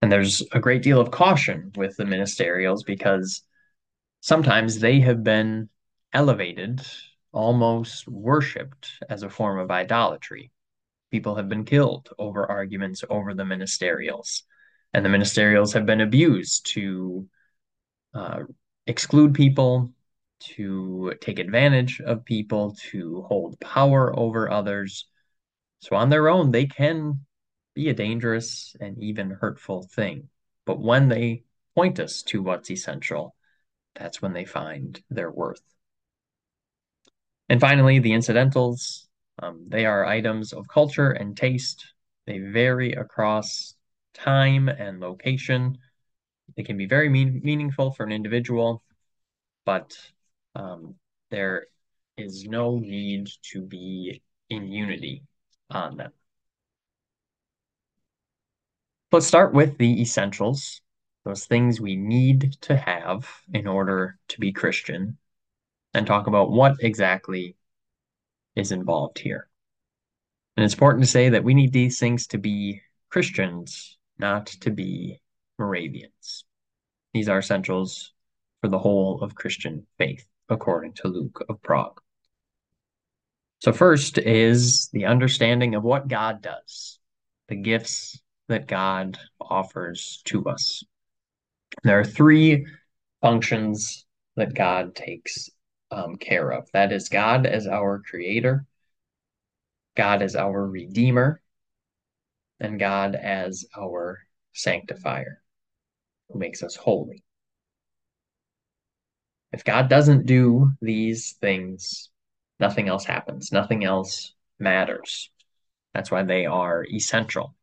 And 0.00 0.12
there's 0.12 0.40
a 0.52 0.60
great 0.60 0.82
deal 0.82 1.00
of 1.00 1.10
caution 1.10 1.72
with 1.76 1.96
the 1.96 2.04
ministerials 2.04 2.86
because 2.86 3.42
sometimes 4.20 4.78
they 4.78 5.00
have 5.00 5.24
been 5.24 5.68
elevated, 6.12 6.80
almost 7.32 8.06
worshipped 8.06 8.88
as 9.10 9.24
a 9.24 9.30
form 9.30 9.58
of 9.58 9.72
idolatry. 9.72 10.52
People 11.10 11.34
have 11.34 11.48
been 11.48 11.64
killed 11.64 12.08
over 12.20 12.46
arguments 12.46 13.02
over 13.10 13.34
the 13.34 13.42
ministerials, 13.42 14.42
and 14.94 15.04
the 15.04 15.10
ministerials 15.10 15.72
have 15.74 15.86
been 15.86 16.00
abused 16.00 16.72
to 16.74 17.26
uh, 18.14 18.40
exclude 18.86 19.34
people, 19.34 19.92
to 20.40 21.14
take 21.20 21.38
advantage 21.38 22.00
of 22.00 22.24
people, 22.24 22.76
to 22.90 23.22
hold 23.22 23.58
power 23.60 24.16
over 24.18 24.50
others. 24.50 25.06
So, 25.80 25.96
on 25.96 26.10
their 26.10 26.28
own, 26.28 26.50
they 26.50 26.66
can 26.66 27.20
be 27.74 27.88
a 27.88 27.94
dangerous 27.94 28.74
and 28.80 28.98
even 28.98 29.30
hurtful 29.30 29.82
thing. 29.82 30.28
But 30.64 30.80
when 30.80 31.08
they 31.08 31.44
point 31.74 32.00
us 32.00 32.22
to 32.24 32.42
what's 32.42 32.70
essential, 32.70 33.34
that's 33.94 34.20
when 34.20 34.32
they 34.32 34.44
find 34.44 35.00
their 35.10 35.30
worth. 35.30 35.62
And 37.48 37.60
finally, 37.60 37.98
the 37.98 38.12
incidentals. 38.12 39.06
Um, 39.40 39.66
they 39.68 39.86
are 39.86 40.04
items 40.04 40.52
of 40.52 40.66
culture 40.66 41.12
and 41.12 41.36
taste. 41.36 41.94
They 42.26 42.40
vary 42.40 42.92
across 42.92 43.74
time 44.12 44.68
and 44.68 45.00
location. 45.00 45.78
They 46.56 46.64
can 46.64 46.76
be 46.76 46.86
very 46.86 47.08
mean, 47.08 47.40
meaningful 47.44 47.92
for 47.92 48.04
an 48.04 48.12
individual, 48.12 48.82
but 49.64 49.96
um, 50.54 50.94
there 51.30 51.66
is 52.16 52.44
no 52.44 52.78
need 52.78 53.28
to 53.52 53.62
be 53.62 54.22
in 54.50 54.68
unity 54.68 55.22
on 55.70 55.96
them. 55.96 56.12
Let's 59.12 59.26
start 59.26 59.54
with 59.54 59.78
the 59.78 60.02
essentials, 60.02 60.82
those 61.24 61.46
things 61.46 61.80
we 61.80 61.96
need 61.96 62.56
to 62.62 62.76
have 62.76 63.26
in 63.52 63.66
order 63.66 64.18
to 64.28 64.40
be 64.40 64.52
Christian, 64.52 65.16
and 65.94 66.06
talk 66.06 66.26
about 66.26 66.50
what 66.50 66.76
exactly 66.80 67.56
is 68.54 68.72
involved 68.72 69.18
here. 69.18 69.48
And 70.56 70.64
it's 70.64 70.74
important 70.74 71.04
to 71.04 71.10
say 71.10 71.28
that 71.30 71.44
we 71.44 71.54
need 71.54 71.72
these 71.72 71.98
things 71.98 72.26
to 72.28 72.38
be 72.38 72.82
Christians, 73.10 73.96
not 74.18 74.46
to 74.46 74.70
be 74.70 75.20
Moravians. 75.58 76.44
These 77.14 77.28
are 77.28 77.38
essentials 77.38 78.12
for 78.60 78.68
the 78.68 78.78
whole 78.78 79.22
of 79.22 79.34
Christian 79.34 79.86
faith, 79.98 80.26
according 80.48 80.94
to 80.94 81.08
Luke 81.08 81.44
of 81.48 81.62
Prague. 81.62 82.00
So, 83.60 83.72
first 83.72 84.18
is 84.18 84.88
the 84.92 85.06
understanding 85.06 85.74
of 85.74 85.82
what 85.82 86.08
God 86.08 86.42
does, 86.42 86.98
the 87.48 87.56
gifts 87.56 88.20
that 88.48 88.68
God 88.68 89.18
offers 89.40 90.22
to 90.26 90.46
us. 90.46 90.84
There 91.82 91.98
are 91.98 92.04
three 92.04 92.66
functions 93.20 94.06
that 94.36 94.54
God 94.54 94.94
takes 94.94 95.50
um, 95.90 96.16
care 96.16 96.50
of 96.50 96.70
that 96.72 96.92
is, 96.92 97.08
God 97.08 97.46
as 97.46 97.66
our 97.66 98.00
creator, 98.00 98.64
God 99.96 100.22
as 100.22 100.36
our 100.36 100.66
redeemer, 100.66 101.40
and 102.60 102.78
God 102.78 103.14
as 103.14 103.64
our 103.76 104.20
sanctifier, 104.52 105.42
who 106.28 106.38
makes 106.38 106.62
us 106.62 106.76
holy. 106.76 107.24
If 109.52 109.64
God 109.64 109.88
doesn't 109.88 110.26
do 110.26 110.72
these 110.80 111.32
things, 111.40 112.10
nothing 112.60 112.88
else 112.88 113.04
happens, 113.04 113.50
nothing 113.52 113.84
else 113.84 114.34
matters. 114.58 115.30
That's 115.94 116.10
why 116.10 116.22
they 116.22 116.46
are 116.46 116.84
essential 116.84 117.54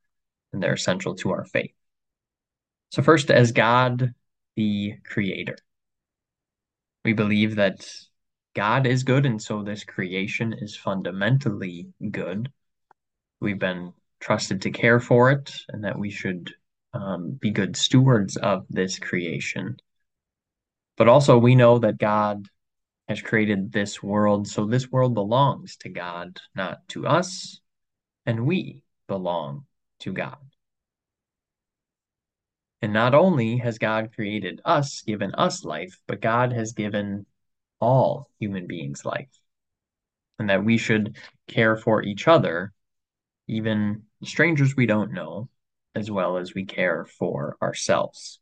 and 0.51 0.62
they're 0.62 0.74
essential 0.74 1.15
to 1.15 1.32
our 1.32 1.46
faith. 1.46 1.74
So, 2.89 3.04
first, 3.04 3.30
as 3.30 3.51
God 3.51 4.13
the 4.56 4.94
Creator, 5.06 5.58
we 7.04 7.13
believe 7.13 7.56
that 7.56 7.88
God 8.56 8.88
is 8.88 9.04
good, 9.04 9.25
and 9.25 9.42
so 9.42 9.62
this 9.62 9.84
creation 9.84 10.54
is 10.54 10.77
fundamentally 10.77 11.89
good. 12.10 12.51
We've 13.42 13.60
been 13.60 13.94
trusted 14.22 14.62
to 14.62 14.72
care 14.72 15.00
for 15.00 15.30
it, 15.32 15.54
and 15.70 15.84
that 15.84 16.00
we 16.00 16.10
should 16.10 16.54
um, 16.94 17.32
be 17.32 17.51
good 17.51 17.75
stewards 17.75 18.38
of 18.38 18.65
this 18.70 18.98
creation. 18.98 19.77
But 20.97 21.07
also, 21.07 21.37
we 21.37 21.55
know 21.55 21.79
that 21.79 21.97
God 21.97 22.47
has 23.07 23.21
created 23.21 23.71
this 23.71 24.01
world, 24.01 24.47
so 24.47 24.65
this 24.65 24.91
world 24.91 25.13
belongs 25.13 25.75
to 25.77 25.89
God, 25.89 26.39
not 26.55 26.87
to 26.89 27.05
us, 27.05 27.59
and 28.25 28.45
we 28.45 28.83
belong 29.07 29.65
to 29.99 30.13
God. 30.13 30.37
And 32.81 32.93
not 32.93 33.13
only 33.13 33.57
has 33.57 33.77
God 33.77 34.13
created 34.13 34.61
us, 34.63 35.01
given 35.01 35.33
us 35.35 35.63
life, 35.63 35.99
but 36.07 36.21
God 36.21 36.53
has 36.53 36.73
given 36.73 37.25
all 37.79 38.29
human 38.39 38.67
beings 38.67 39.05
life. 39.05 39.29
And 40.39 40.49
that 40.49 40.63
we 40.63 40.77
should 40.77 41.17
care 41.47 41.77
for 41.77 42.03
each 42.03 42.27
other, 42.27 42.73
even 43.47 44.03
strangers 44.23 44.75
we 44.75 44.85
don't 44.85 45.13
know, 45.13 45.49
as 45.93 46.11
well 46.11 46.37
as 46.37 46.53
we 46.53 46.65
care 46.65 47.05
for 47.05 47.57
ourselves. 47.61 48.39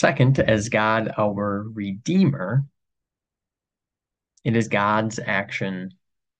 Second, 0.00 0.38
as 0.38 0.70
God 0.70 1.12
our 1.18 1.62
Redeemer, 1.74 2.64
it 4.42 4.56
is 4.56 4.66
God's 4.66 5.20
action 5.22 5.90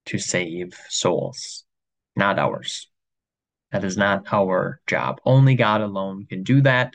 to 0.06 0.16
save 0.16 0.72
souls, 0.88 1.64
not 2.16 2.38
ours. 2.38 2.88
That 3.70 3.84
is 3.84 3.98
not 3.98 4.32
our 4.32 4.80
job. 4.86 5.20
Only 5.26 5.56
God 5.56 5.82
alone 5.82 6.24
can 6.24 6.42
do 6.42 6.62
that. 6.62 6.94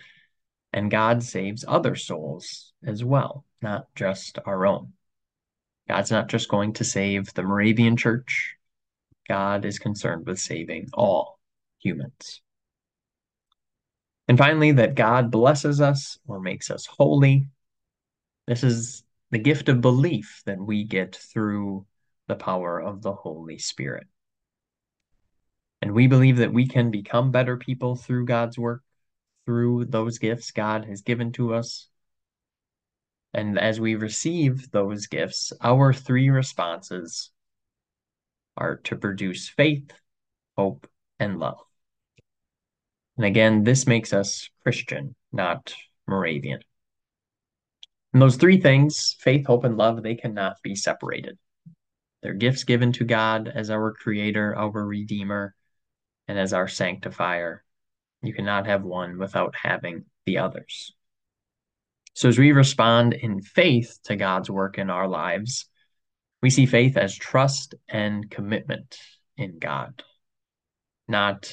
And 0.73 0.89
God 0.89 1.21
saves 1.21 1.63
other 1.67 1.95
souls 1.95 2.73
as 2.83 3.03
well, 3.03 3.45
not 3.61 3.93
just 3.93 4.39
our 4.47 4.65
own. 4.65 4.93
God's 5.87 6.09
not 6.09 6.29
just 6.29 6.49
going 6.49 6.73
to 6.73 6.83
save 6.83 7.31
the 7.35 7.43
Moravian 7.43 7.95
church. 7.95 8.55
God 9.29 9.65
is 9.65 9.77
concerned 9.77 10.25
with 10.25 10.39
saving 10.39 10.89
all 10.95 11.37
humans. 11.77 12.41
And 14.27 14.37
finally, 14.37 14.71
that 14.73 14.95
God 14.95 15.29
blesses 15.31 15.81
us 15.81 16.17
or 16.27 16.39
makes 16.39 16.71
us 16.71 16.85
holy. 16.85 17.47
This 18.47 18.63
is 18.63 19.03
the 19.31 19.37
gift 19.37 19.69
of 19.69 19.81
belief 19.81 20.41
that 20.45 20.59
we 20.59 20.83
get 20.83 21.15
through 21.15 21.85
the 22.27 22.35
power 22.35 22.79
of 22.79 23.01
the 23.01 23.13
Holy 23.13 23.57
Spirit. 23.57 24.07
And 25.81 25.93
we 25.93 26.07
believe 26.07 26.37
that 26.37 26.53
we 26.53 26.67
can 26.67 26.89
become 26.89 27.31
better 27.31 27.57
people 27.57 27.95
through 27.95 28.25
God's 28.25 28.57
work, 28.57 28.81
through 29.45 29.85
those 29.85 30.17
gifts 30.17 30.51
God 30.51 30.85
has 30.85 31.01
given 31.01 31.31
to 31.33 31.53
us. 31.53 31.87
And 33.33 33.59
as 33.59 33.79
we 33.79 33.95
receive 33.95 34.71
those 34.71 35.07
gifts, 35.07 35.53
our 35.61 35.93
three 35.93 36.29
responses 36.29 37.29
are 38.57 38.77
to 38.77 38.95
produce 38.95 39.49
faith, 39.49 39.91
hope, 40.57 40.87
and 41.19 41.37
love. 41.37 41.59
And 43.17 43.25
again, 43.25 43.63
this 43.63 43.87
makes 43.87 44.13
us 44.13 44.49
Christian, 44.63 45.15
not 45.31 45.73
Moravian. 46.07 46.59
And 48.13 48.21
those 48.21 48.35
three 48.35 48.59
things, 48.59 49.15
faith, 49.19 49.47
hope, 49.47 49.63
and 49.63 49.77
love, 49.77 50.01
they 50.01 50.15
cannot 50.15 50.57
be 50.63 50.75
separated. 50.75 51.37
They're 52.21 52.33
gifts 52.33 52.63
given 52.63 52.91
to 52.93 53.03
God 53.03 53.51
as 53.53 53.69
our 53.69 53.93
creator, 53.93 54.55
our 54.55 54.85
redeemer, 54.85 55.53
and 56.27 56.39
as 56.39 56.53
our 56.53 56.67
sanctifier. 56.67 57.63
You 58.21 58.33
cannot 58.33 58.67
have 58.67 58.83
one 58.83 59.19
without 59.19 59.53
having 59.61 60.05
the 60.25 60.39
others. 60.39 60.93
So 62.13 62.29
as 62.29 62.39
we 62.39 62.53
respond 62.53 63.13
in 63.13 63.41
faith 63.41 63.99
to 64.05 64.15
God's 64.15 64.49
work 64.49 64.77
in 64.77 64.89
our 64.89 65.07
lives, 65.07 65.65
we 66.41 66.49
see 66.49 66.65
faith 66.65 66.97
as 66.97 67.15
trust 67.15 67.75
and 67.89 68.29
commitment 68.29 68.97
in 69.37 69.59
God, 69.59 70.01
not 71.07 71.51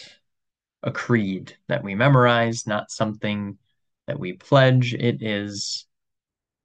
a 0.82 0.90
creed 0.90 1.56
that 1.68 1.84
we 1.84 1.94
memorize, 1.94 2.66
not 2.66 2.90
something 2.90 3.58
that 4.06 4.18
we 4.18 4.32
pledge. 4.32 4.94
It 4.94 5.22
is 5.22 5.86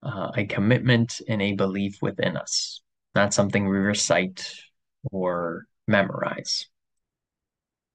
uh, 0.04 0.32
a 0.36 0.46
commitment 0.46 1.22
and 1.28 1.42
a 1.42 1.54
belief 1.54 2.02
within 2.02 2.38
us 2.38 2.82
not 3.18 3.34
something 3.34 3.68
we 3.68 3.78
recite 3.78 4.48
or 5.12 5.66
memorize. 5.88 6.68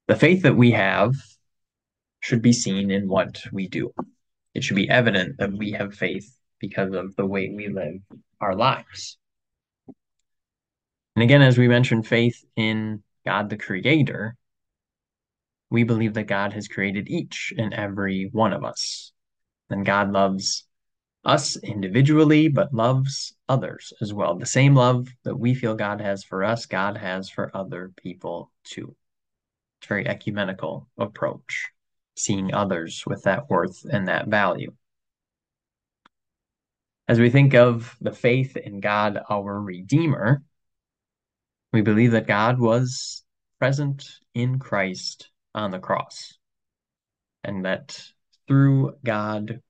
The 0.08 0.16
faith 0.16 0.42
that 0.42 0.56
we 0.56 0.72
have 0.72 1.14
should 2.20 2.42
be 2.42 2.52
seen 2.52 2.90
in 2.90 3.08
what 3.08 3.40
we 3.52 3.68
do. 3.68 3.94
It 4.52 4.64
should 4.64 4.74
be 4.76 4.90
evident 4.90 5.38
that 5.38 5.52
we 5.52 5.70
have 5.72 5.94
faith 5.94 6.28
because 6.58 6.92
of 6.92 7.14
the 7.14 7.24
way 7.24 7.52
we 7.54 7.68
live 7.68 8.00
our 8.40 8.56
lives. 8.56 9.16
And 11.14 11.22
again, 11.22 11.40
as 11.40 11.56
we 11.56 11.68
mentioned, 11.68 12.06
faith 12.06 12.44
in 12.56 13.04
God 13.24 13.48
the 13.48 13.56
Creator, 13.56 14.34
we 15.72 15.84
believe 15.84 16.12
that 16.14 16.24
God 16.24 16.52
has 16.52 16.68
created 16.68 17.08
each 17.08 17.54
and 17.56 17.72
every 17.72 18.28
one 18.30 18.52
of 18.52 18.62
us. 18.62 19.10
And 19.70 19.86
God 19.86 20.12
loves 20.12 20.66
us 21.24 21.56
individually, 21.56 22.48
but 22.48 22.74
loves 22.74 23.34
others 23.48 23.94
as 24.02 24.12
well. 24.12 24.36
The 24.36 24.44
same 24.44 24.74
love 24.74 25.08
that 25.24 25.38
we 25.38 25.54
feel 25.54 25.74
God 25.74 26.02
has 26.02 26.24
for 26.24 26.44
us, 26.44 26.66
God 26.66 26.98
has 26.98 27.30
for 27.30 27.56
other 27.56 27.90
people 27.96 28.52
too. 28.64 28.94
It's 29.80 29.86
a 29.86 29.88
very 29.88 30.06
ecumenical 30.06 30.88
approach, 30.98 31.68
seeing 32.16 32.52
others 32.52 33.04
with 33.06 33.22
that 33.22 33.48
worth 33.48 33.86
and 33.90 34.08
that 34.08 34.28
value. 34.28 34.74
As 37.08 37.18
we 37.18 37.30
think 37.30 37.54
of 37.54 37.96
the 37.98 38.12
faith 38.12 38.58
in 38.58 38.80
God, 38.80 39.18
our 39.30 39.58
Redeemer, 39.58 40.42
we 41.72 41.80
believe 41.80 42.10
that 42.10 42.26
God 42.26 42.58
was 42.58 43.24
present 43.58 44.06
in 44.34 44.58
Christ 44.58 45.30
on 45.54 45.70
the 45.70 45.78
cross, 45.78 46.34
and 47.44 47.64
that 47.64 48.02
through 48.48 48.94
God, 49.04 49.60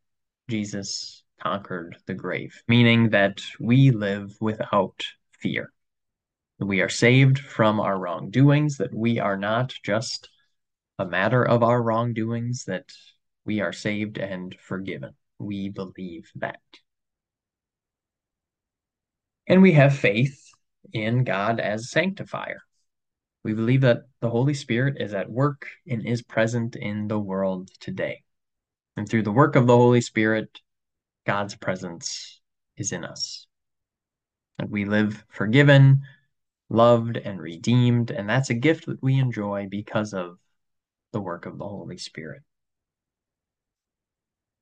Jesus 0.48 1.22
conquered 1.42 1.96
the 2.06 2.14
grave, 2.14 2.62
meaning 2.68 3.10
that 3.10 3.40
we 3.58 3.90
live 3.90 4.36
without 4.40 5.02
fear. 5.40 5.72
We 6.58 6.80
are 6.80 6.88
saved 6.88 7.38
from 7.38 7.80
our 7.80 7.98
wrongdoings, 7.98 8.76
that 8.78 8.94
we 8.94 9.18
are 9.18 9.36
not 9.36 9.74
just 9.84 10.28
a 10.98 11.06
matter 11.06 11.42
of 11.44 11.62
our 11.62 11.82
wrongdoings, 11.82 12.64
that 12.66 12.92
we 13.44 13.60
are 13.60 13.72
saved 13.72 14.18
and 14.18 14.54
forgiven. 14.60 15.14
We 15.38 15.68
believe 15.68 16.30
that. 16.36 16.60
And 19.48 19.60
we 19.62 19.72
have 19.72 19.96
faith 19.96 20.40
in 20.92 21.24
God 21.24 21.58
as 21.58 21.90
sanctifier. 21.90 22.62
We 23.44 23.54
believe 23.54 23.80
that 23.80 24.02
the 24.20 24.30
Holy 24.30 24.54
Spirit 24.54 24.98
is 25.00 25.14
at 25.14 25.30
work 25.30 25.66
and 25.88 26.06
is 26.06 26.22
present 26.22 26.76
in 26.76 27.08
the 27.08 27.18
world 27.18 27.70
today. 27.80 28.22
And 28.96 29.08
through 29.08 29.22
the 29.22 29.32
work 29.32 29.56
of 29.56 29.66
the 29.66 29.76
Holy 29.76 30.00
Spirit, 30.00 30.60
God's 31.26 31.56
presence 31.56 32.40
is 32.76 32.92
in 32.92 33.04
us. 33.04 33.46
And 34.58 34.70
we 34.70 34.84
live 34.84 35.24
forgiven, 35.28 36.02
loved, 36.68 37.16
and 37.16 37.40
redeemed. 37.40 38.12
And 38.12 38.28
that's 38.28 38.50
a 38.50 38.54
gift 38.54 38.86
that 38.86 39.02
we 39.02 39.18
enjoy 39.18 39.66
because 39.68 40.14
of 40.14 40.38
the 41.12 41.20
work 41.20 41.46
of 41.46 41.58
the 41.58 41.68
Holy 41.68 41.98
Spirit. 41.98 42.42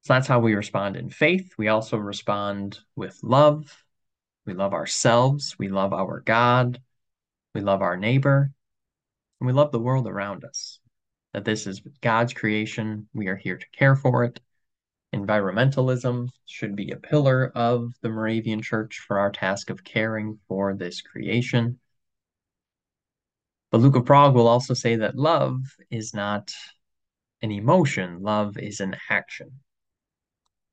So 0.03 0.15
that's 0.15 0.27
how 0.27 0.41
we 0.41 0.55
respond 0.55 0.97
in 0.97 1.11
faith. 1.11 1.53
We 1.59 1.69
also 1.69 1.99
respond 1.99 2.79
with 2.97 3.19
love. 3.23 3.85
We 4.47 4.55
love 4.55 4.73
ourselves. 4.73 5.59
We 5.59 5.69
love 5.69 5.93
our 5.93 6.21
God. 6.21 6.81
We 7.55 7.61
love 7.61 7.83
our 7.83 7.99
neighbor. 7.99 8.53
And 9.41 9.47
we 9.47 9.53
love 9.53 9.73
the 9.73 9.81
world 9.81 10.07
around 10.07 10.45
us. 10.45 10.81
That 11.33 11.45
this 11.45 11.67
is 11.67 11.83
God's 12.03 12.35
creation. 12.35 13.09
We 13.15 13.29
are 13.29 13.37
here 13.37 13.57
to 13.57 13.67
care 13.71 13.97
for 13.97 14.25
it. 14.25 14.41
Environmentalism 15.15 16.29
should 16.47 16.77
be 16.77 16.91
a 16.91 16.97
pillar 16.97 17.51
of 17.55 17.93
the 18.03 18.09
Moravian 18.09 18.63
Church 18.63 18.99
for 19.07 19.19
our 19.19 19.31
task 19.31 19.71
of 19.71 19.83
caring 19.83 20.39
for 20.47 20.75
this 20.75 21.01
creation. 21.01 21.79
But 23.71 23.81
Luke 23.81 23.97
of 23.97 24.05
Prague 24.05 24.35
will 24.35 24.49
also 24.49 24.75
say 24.75 24.97
that 24.97 25.17
love 25.17 25.61
is 25.91 26.13
not 26.13 26.53
an 27.43 27.51
emotion, 27.51 28.21
love 28.21 28.59
is 28.59 28.81
an 28.81 28.97
action. 29.09 29.61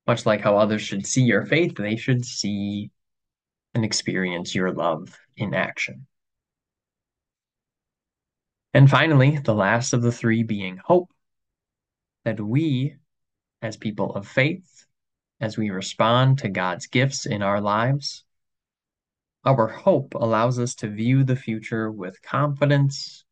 Much 0.06 0.26
like 0.26 0.42
how 0.42 0.58
others 0.58 0.82
should 0.82 1.06
see 1.06 1.24
your 1.24 1.46
faith, 1.46 1.76
they 1.76 1.96
should 1.96 2.26
see 2.26 2.92
and 3.74 3.86
experience 3.86 4.56
your 4.56 4.72
love 4.72 5.18
in 5.36 5.54
action. 5.54 6.08
And 8.78 8.88
finally, 8.88 9.40
the 9.40 9.56
last 9.56 9.94
of 9.94 10.04
the 10.04 10.12
three 10.12 10.44
being 10.44 10.78
hope, 10.78 11.10
that 12.26 12.40
we 12.40 12.98
as 13.60 13.76
people 13.76 14.14
of 14.14 14.28
faith, 14.28 14.86
as 15.42 15.58
we 15.58 15.72
respond 15.72 16.38
to 16.38 16.50
God's 16.50 16.86
gifts 16.86 17.26
in 17.26 17.42
our 17.42 17.60
lives. 17.60 18.24
Our 19.44 19.66
hope 19.66 20.14
allows 20.14 20.60
us 20.60 20.76
to 20.76 20.90
view 20.90 21.24
the 21.24 21.36
future 21.36 21.92
with 21.92 22.22
confidence, 22.22 23.26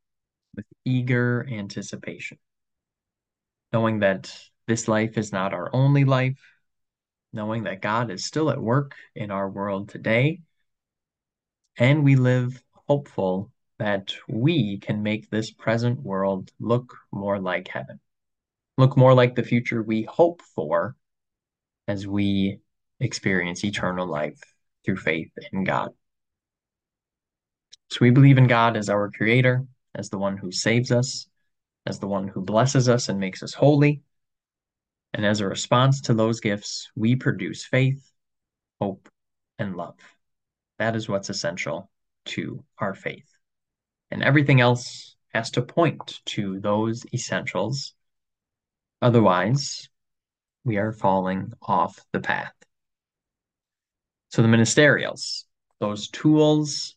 with 0.55 0.65
eager 0.83 1.47
anticipation, 1.47 2.39
knowing 3.71 3.99
that 3.99 4.35
this 4.65 4.87
life 4.87 5.15
is 5.15 5.31
not 5.31 5.53
our 5.53 5.69
only 5.75 6.05
life, 6.05 6.41
knowing 7.33 7.65
that 7.65 7.83
God 7.83 8.09
is 8.09 8.25
still 8.25 8.49
at 8.49 8.59
work 8.59 8.95
in 9.13 9.29
our 9.29 9.47
world 9.47 9.89
today, 9.89 10.39
and 11.77 12.03
we 12.03 12.15
live 12.15 12.63
hopeful 12.87 13.51
that 13.79 14.13
we 14.27 14.77
can 14.79 15.03
make 15.03 15.29
this 15.29 15.51
present 15.51 16.01
world 16.01 16.51
look 16.59 16.95
more 17.11 17.39
like 17.39 17.67
heaven 17.67 17.99
look 18.77 18.97
more 18.97 19.13
like 19.13 19.35
the 19.35 19.43
future 19.43 19.81
we 19.81 20.03
hope 20.03 20.41
for 20.41 20.95
as 21.87 22.07
we 22.07 22.59
experience 22.99 23.63
eternal 23.63 24.07
life 24.07 24.39
through 24.83 24.97
faith 24.97 25.31
in 25.51 25.63
God. 25.63 25.91
So 27.89 27.99
we 28.01 28.09
believe 28.09 28.37
in 28.37 28.47
God 28.47 28.75
as 28.77 28.89
our 28.89 29.09
creator, 29.11 29.65
as 29.93 30.09
the 30.09 30.17
one 30.17 30.37
who 30.37 30.51
saves 30.51 30.91
us, 30.91 31.27
as 31.85 31.99
the 31.99 32.07
one 32.07 32.27
who 32.27 32.41
blesses 32.41 32.89
us 32.89 33.09
and 33.09 33.19
makes 33.19 33.43
us 33.43 33.53
holy. 33.53 34.01
And 35.13 35.25
as 35.25 35.39
a 35.39 35.47
response 35.47 36.01
to 36.01 36.13
those 36.13 36.39
gifts, 36.39 36.89
we 36.95 37.15
produce 37.15 37.63
faith, 37.65 38.11
hope, 38.81 39.07
and 39.59 39.77
love. 39.77 39.95
That 40.79 40.95
is 40.95 41.07
what's 41.07 41.29
essential 41.29 41.89
to 42.25 42.65
our 42.79 42.93
faith. 42.93 43.34
And 44.15 44.23
everything 44.23 44.61
else 44.61 45.17
has 45.33 45.51
to 45.51 45.61
point 45.61 46.21
to 46.27 46.61
those 46.61 47.05
essentials 47.13 47.93
Otherwise, 49.05 49.87
we 50.63 50.77
are 50.77 50.91
falling 50.91 51.53
off 51.61 52.03
the 52.11 52.19
path. 52.19 52.53
So 54.29 54.41
the 54.41 54.47
ministerials, 54.47 55.43
those 55.79 56.09
tools 56.09 56.95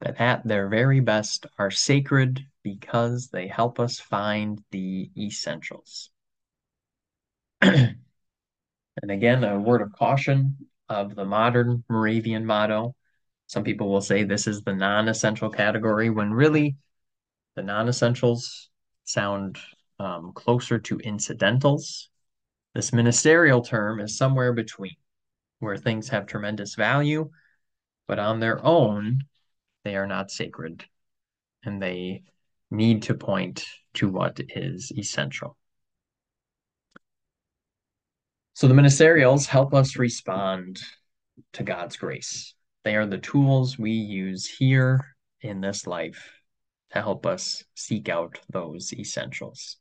that 0.00 0.20
at 0.20 0.46
their 0.46 0.68
very 0.68 1.00
best 1.00 1.46
are 1.58 1.72
sacred 1.72 2.46
because 2.62 3.28
they 3.28 3.48
help 3.48 3.80
us 3.80 3.98
find 3.98 4.62
the 4.70 5.10
essentials. 5.16 6.10
and 7.60 7.96
again, 9.02 9.42
a 9.42 9.58
word 9.58 9.82
of 9.82 9.92
caution 9.92 10.58
of 10.88 11.16
the 11.16 11.24
modern 11.24 11.82
Moravian 11.88 12.46
motto. 12.46 12.94
Some 13.48 13.64
people 13.64 13.88
will 13.88 14.02
say 14.02 14.22
this 14.22 14.46
is 14.46 14.62
the 14.62 14.74
non-essential 14.74 15.48
category 15.48 16.10
when 16.10 16.32
really 16.32 16.76
the 17.56 17.62
non-essentials 17.62 18.68
sound 19.04 19.58
um, 19.98 20.32
closer 20.34 20.78
to 20.78 20.98
incidentals. 20.98 22.10
This 22.74 22.92
ministerial 22.92 23.62
term 23.62 24.00
is 24.00 24.18
somewhere 24.18 24.52
between, 24.52 24.96
where 25.60 25.78
things 25.78 26.10
have 26.10 26.26
tremendous 26.26 26.74
value, 26.74 27.30
but 28.06 28.18
on 28.18 28.38
their 28.38 28.62
own, 28.64 29.24
they 29.82 29.96
are 29.96 30.06
not 30.06 30.30
sacred, 30.30 30.84
and 31.64 31.82
they 31.82 32.24
need 32.70 33.04
to 33.04 33.14
point 33.14 33.64
to 33.94 34.10
what 34.10 34.40
is 34.50 34.92
essential. 34.96 35.56
So 38.52 38.68
the 38.68 38.74
ministerials 38.74 39.46
help 39.46 39.72
us 39.72 39.96
respond 39.96 40.80
to 41.54 41.62
God's 41.62 41.96
grace. 41.96 42.54
They 42.88 42.96
are 42.96 43.04
the 43.04 43.18
tools 43.18 43.78
we 43.78 43.90
use 43.90 44.46
here 44.48 45.14
in 45.42 45.60
this 45.60 45.86
life 45.86 46.40
to 46.92 47.02
help 47.02 47.26
us 47.26 47.62
seek 47.74 48.08
out 48.08 48.40
those 48.48 48.94
essentials. 48.94 49.76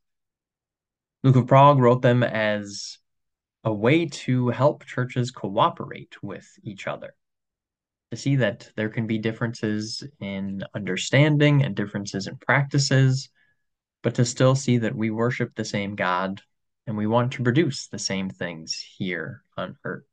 Luke 1.23 1.37
of 1.37 1.47
Prague 1.47 1.79
wrote 1.79 2.01
them 2.01 2.21
as 2.21 2.97
a 3.63 3.73
way 3.73 4.07
to 4.07 4.49
help 4.49 4.83
churches 4.83 5.31
cooperate 5.31 6.21
with 6.21 6.45
each 6.63 6.85
other. 6.85 7.15
To 8.11 8.17
see 8.17 8.35
that 8.35 8.69
there 8.75 8.89
can 8.89 9.07
be 9.07 9.19
differences 9.19 10.03
in 10.19 10.65
understanding 10.75 11.63
and 11.63 11.75
differences 11.75 12.27
in 12.27 12.35
practices, 12.35 13.29
but 14.03 14.15
to 14.15 14.25
still 14.25 14.53
see 14.53 14.79
that 14.79 14.97
we 14.97 15.11
worship 15.11 15.55
the 15.55 15.63
same 15.63 15.95
God 15.95 16.41
and 16.85 16.97
we 16.97 17.07
want 17.07 17.31
to 17.31 17.43
produce 17.43 17.87
the 17.87 17.99
same 17.99 18.29
things 18.29 18.75
here 18.97 19.43
on 19.55 19.77
earth. 19.85 20.06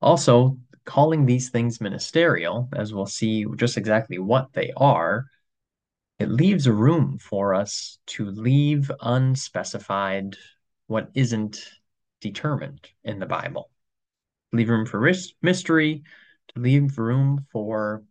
Also, 0.00 0.58
calling 0.84 1.26
these 1.26 1.50
things 1.50 1.80
ministerial, 1.80 2.68
as 2.72 2.94
we'll 2.94 3.06
see 3.06 3.44
just 3.56 3.76
exactly 3.76 4.18
what 4.18 4.52
they 4.52 4.72
are, 4.76 5.26
it 6.18 6.30
leaves 6.30 6.68
room 6.68 7.18
for 7.18 7.54
us 7.54 7.98
to 8.06 8.24
leave 8.24 8.90
unspecified 9.00 10.36
what 10.86 11.10
isn't 11.14 11.64
determined 12.20 12.88
in 13.04 13.18
the 13.18 13.26
Bible. 13.26 13.70
Leave 14.52 14.70
room 14.70 14.86
for 14.86 15.00
mystery, 15.42 16.02
to 16.54 16.60
leave 16.60 16.98
room 16.98 17.46
for 17.52 18.02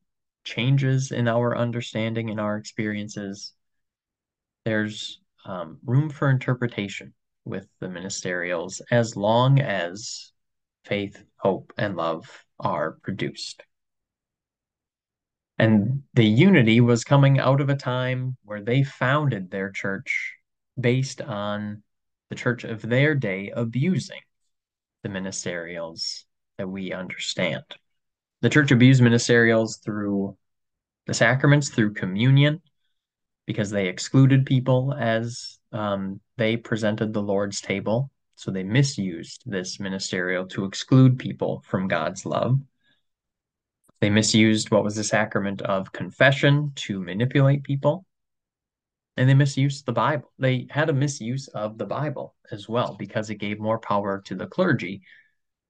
changes 0.43 1.11
in 1.11 1.27
our 1.27 1.57
understanding 1.57 2.29
and 2.29 2.39
our 2.39 2.57
experiences. 2.57 3.53
There's 4.63 5.19
um, 5.45 5.79
room 5.85 6.09
for 6.09 6.29
interpretation 6.29 7.13
with 7.43 7.67
the 7.79 7.87
ministerials 7.87 8.81
as 8.91 9.15
long 9.15 9.59
as 9.59 10.31
faith, 10.87 11.23
hope, 11.37 11.73
and 11.77 11.95
love 11.95 12.45
are 12.59 12.93
produced. 13.03 13.63
And 15.59 16.03
the 16.13 16.25
unity 16.25 16.81
was 16.81 17.03
coming 17.03 17.39
out 17.39 17.61
of 17.61 17.69
a 17.69 17.75
time 17.75 18.37
where 18.43 18.61
they 18.61 18.83
founded 18.83 19.49
their 19.49 19.71
church 19.71 20.33
based 20.79 21.21
on 21.21 21.83
the 22.29 22.35
church 22.35 22.63
of 22.63 22.81
their 22.81 23.15
day 23.15 23.51
abusing 23.55 24.21
the 25.03 25.09
ministerials 25.09 26.23
that 26.57 26.67
we 26.67 26.93
understand. 26.93 27.63
The 28.41 28.49
church 28.49 28.71
abused 28.71 29.01
ministerials 29.01 29.83
through 29.83 30.37
the 31.07 31.13
sacraments, 31.13 31.69
through 31.69 31.93
communion, 31.93 32.61
because 33.47 33.71
they 33.71 33.87
excluded 33.87 34.45
people 34.45 34.93
as 34.93 35.57
um, 35.71 36.19
they 36.37 36.57
presented 36.57 37.13
the 37.13 37.21
Lord's 37.21 37.61
table. 37.61 38.11
So 38.37 38.51
they 38.51 38.63
misused 38.63 39.41
this 39.47 39.79
ministerial 39.79 40.45
to 40.49 40.65
exclude 40.65 41.17
people 41.17 41.63
from 41.65 41.87
God's 41.87 42.23
love. 42.23 42.59
They 43.99 44.11
misused 44.11 44.69
what 44.69 44.83
was 44.83 44.95
the 44.95 45.03
sacrament 45.03 45.63
of 45.63 45.91
confession 45.91 46.71
to 46.75 47.01
manipulate 47.01 47.63
people. 47.63 48.05
And 49.17 49.27
they 49.27 49.33
misused 49.33 49.87
the 49.87 49.91
Bible. 49.91 50.31
They 50.37 50.67
had 50.69 50.91
a 50.91 50.93
misuse 50.93 51.47
of 51.47 51.79
the 51.79 51.87
Bible 51.87 52.35
as 52.51 52.69
well 52.69 52.95
because 52.99 53.31
it 53.31 53.35
gave 53.39 53.59
more 53.59 53.79
power 53.79 54.21
to 54.25 54.35
the 54.35 54.45
clergy 54.45 55.01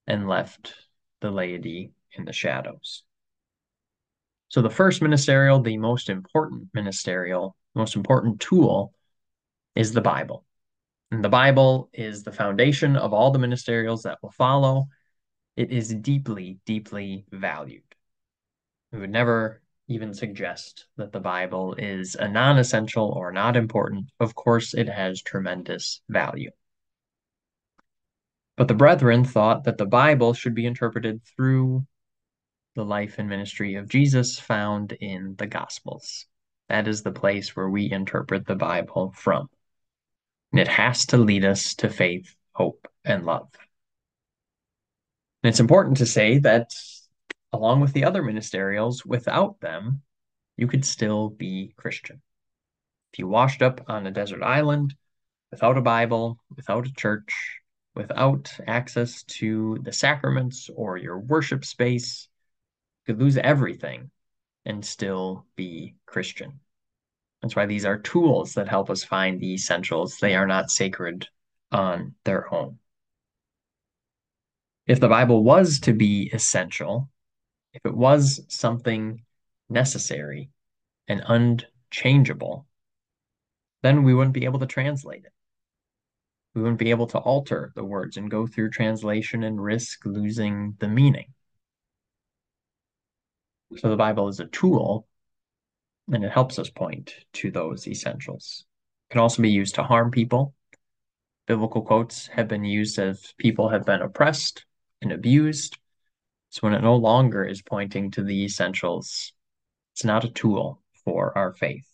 and 0.05 0.27
left 0.27 0.75
the 1.21 1.31
laity 1.31 1.93
in 2.17 2.25
the 2.25 2.33
shadows. 2.33 3.03
So 4.49 4.61
the 4.61 4.69
first 4.69 5.01
ministerial, 5.01 5.61
the 5.61 5.77
most 5.77 6.09
important 6.09 6.67
ministerial, 6.73 7.55
most 7.75 7.95
important 7.95 8.41
tool 8.41 8.91
is 9.73 9.93
the 9.93 10.01
Bible. 10.01 10.43
And 11.11 11.23
the 11.23 11.29
Bible 11.29 11.89
is 11.93 12.23
the 12.23 12.31
foundation 12.31 12.97
of 12.97 13.13
all 13.13 13.31
the 13.31 13.39
ministerials 13.39 14.03
that 14.03 14.19
will 14.21 14.31
follow. 14.31 14.87
It 15.55 15.71
is 15.71 15.93
deeply, 15.93 16.59
deeply 16.65 17.25
valued. 17.31 17.83
We 18.91 18.99
would 18.99 19.09
never 19.09 19.61
even 19.87 20.13
suggest 20.13 20.85
that 20.97 21.13
the 21.13 21.19
Bible 21.19 21.75
is 21.75 22.15
a 22.15 22.27
non 22.27 22.57
essential 22.57 23.09
or 23.09 23.31
not 23.31 23.55
important. 23.55 24.11
Of 24.19 24.35
course, 24.35 24.73
it 24.73 24.89
has 24.89 25.21
tremendous 25.21 26.01
value. 26.09 26.51
But 28.57 28.67
the 28.67 28.73
brethren 28.73 29.23
thought 29.23 29.63
that 29.63 29.77
the 29.77 29.85
Bible 29.85 30.33
should 30.33 30.55
be 30.55 30.65
interpreted 30.65 31.21
through 31.23 31.85
the 32.75 32.83
life 32.83 33.17
and 33.17 33.29
ministry 33.29 33.75
of 33.75 33.87
Jesus 33.87 34.39
found 34.39 34.91
in 34.93 35.35
the 35.37 35.47
Gospels. 35.47 36.25
That 36.67 36.87
is 36.87 37.01
the 37.01 37.11
place 37.11 37.55
where 37.55 37.69
we 37.69 37.89
interpret 37.89 38.45
the 38.45 38.55
Bible 38.55 39.13
from. 39.15 39.49
And 40.51 40.59
it 40.59 40.67
has 40.67 41.05
to 41.07 41.17
lead 41.17 41.45
us 41.45 41.75
to 41.75 41.89
faith, 41.89 42.33
hope, 42.53 42.87
and 43.03 43.25
love. 43.25 43.49
And 45.43 45.49
it's 45.49 45.59
important 45.59 45.97
to 45.97 46.05
say 46.05 46.39
that 46.39 46.71
along 47.53 47.81
with 47.81 47.93
the 47.93 48.03
other 48.03 48.21
ministerials, 48.21 49.05
without 49.05 49.59
them, 49.59 50.01
you 50.57 50.67
could 50.67 50.85
still 50.85 51.29
be 51.29 51.73
Christian. 51.77 52.21
If 53.13 53.19
you 53.19 53.27
washed 53.27 53.61
up 53.61 53.81
on 53.87 54.07
a 54.07 54.11
desert 54.11 54.43
island 54.43 54.95
without 55.51 55.77
a 55.77 55.81
Bible, 55.81 56.39
without 56.55 56.87
a 56.87 56.93
church, 56.93 57.61
without 57.95 58.51
access 58.67 59.23
to 59.23 59.79
the 59.81 59.93
sacraments 59.93 60.69
or 60.75 60.97
your 60.97 61.19
worship 61.19 61.65
space, 61.65 62.27
you 63.05 63.13
could 63.13 63.21
lose 63.21 63.37
everything 63.37 64.11
and 64.65 64.85
still 64.85 65.45
be 65.55 65.95
Christian. 66.05 66.59
That's 67.41 67.55
why 67.55 67.65
these 67.65 67.85
are 67.85 67.99
tools 67.99 68.53
that 68.53 68.67
help 68.67 68.89
us 68.89 69.03
find 69.03 69.39
the 69.39 69.53
essentials. 69.53 70.17
They 70.17 70.35
are 70.35 70.47
not 70.47 70.71
sacred 70.71 71.27
on 71.71 72.15
their 72.23 72.53
own. 72.53 72.79
If 74.87 74.99
the 74.99 75.09
Bible 75.09 75.43
was 75.43 75.79
to 75.81 75.93
be 75.93 76.29
essential, 76.33 77.09
if 77.73 77.85
it 77.85 77.95
was 77.95 78.41
something 78.47 79.23
necessary 79.69 80.49
and 81.07 81.21
unchangeable, 81.27 82.65
then 83.83 84.03
we 84.03 84.13
wouldn't 84.13 84.33
be 84.33 84.45
able 84.45 84.59
to 84.59 84.65
translate 84.65 85.25
it. 85.25 85.33
We 86.55 86.61
wouldn't 86.61 86.79
be 86.79 86.89
able 86.89 87.07
to 87.07 87.19
alter 87.19 87.71
the 87.75 87.83
words 87.83 88.17
and 88.17 88.31
go 88.31 88.47
through 88.47 88.71
translation 88.71 89.43
and 89.43 89.61
risk 89.63 90.05
losing 90.05 90.75
the 90.79 90.87
meaning. 90.87 91.33
So 93.77 93.89
the 93.89 93.97
Bible 93.97 94.27
is 94.29 94.39
a 94.39 94.45
tool 94.45 95.06
and 96.11 96.23
it 96.23 96.31
helps 96.31 96.59
us 96.59 96.69
point 96.69 97.13
to 97.33 97.51
those 97.51 97.87
essentials. 97.87 98.65
It 99.09 99.13
can 99.13 99.21
also 99.21 99.41
be 99.41 99.51
used 99.51 99.75
to 99.75 99.83
harm 99.83 100.11
people. 100.11 100.53
Biblical 101.47 101.81
quotes 101.81 102.27
have 102.27 102.47
been 102.47 102.65
used 102.65 102.99
as 102.99 103.33
people 103.37 103.69
have 103.69 103.85
been 103.85 104.01
oppressed 104.01 104.65
and 105.01 105.11
abused 105.11 105.77
so 106.49 106.61
when 106.61 106.73
it 106.73 106.81
no 106.81 106.95
longer 106.95 107.43
is 107.43 107.61
pointing 107.61 108.11
to 108.11 108.23
the 108.23 108.45
essentials, 108.45 109.33
it's 109.93 110.03
not 110.03 110.23
a 110.23 110.29
tool 110.29 110.81
for 111.03 111.37
our 111.37 111.53
faith. 111.53 111.87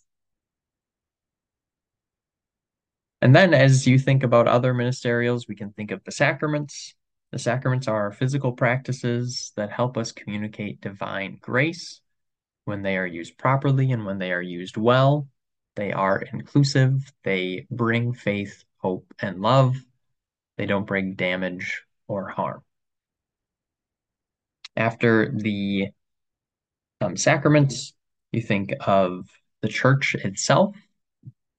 And 3.20 3.34
then 3.34 3.54
as 3.54 3.86
you 3.86 3.98
think 3.98 4.22
about 4.22 4.48
other 4.48 4.74
ministerials, 4.74 5.48
we 5.48 5.54
can 5.54 5.72
think 5.72 5.90
of 5.90 6.04
the 6.04 6.12
sacraments. 6.12 6.94
The 7.32 7.38
sacraments 7.38 7.88
are 7.88 8.12
physical 8.12 8.52
practices 8.52 9.52
that 9.56 9.70
help 9.70 9.96
us 9.96 10.12
communicate 10.12 10.80
divine 10.80 11.38
grace 11.40 12.00
when 12.64 12.82
they 12.82 12.96
are 12.96 13.06
used 13.06 13.38
properly 13.38 13.92
and 13.92 14.04
when 14.04 14.18
they 14.18 14.32
are 14.32 14.42
used 14.42 14.76
well. 14.76 15.28
They 15.76 15.92
are 15.92 16.20
inclusive. 16.20 17.12
They 17.24 17.66
bring 17.70 18.12
faith, 18.14 18.64
hope, 18.78 19.12
and 19.20 19.40
love. 19.40 19.76
They 20.56 20.66
don't 20.66 20.86
bring 20.86 21.14
damage 21.14 21.82
or 22.06 22.28
harm 22.28 22.62
after 24.76 25.30
the 25.30 25.88
um, 27.00 27.16
sacraments, 27.16 27.94
you 28.32 28.42
think 28.42 28.72
of 28.80 29.28
the 29.62 29.68
church 29.68 30.14
itself, 30.16 30.76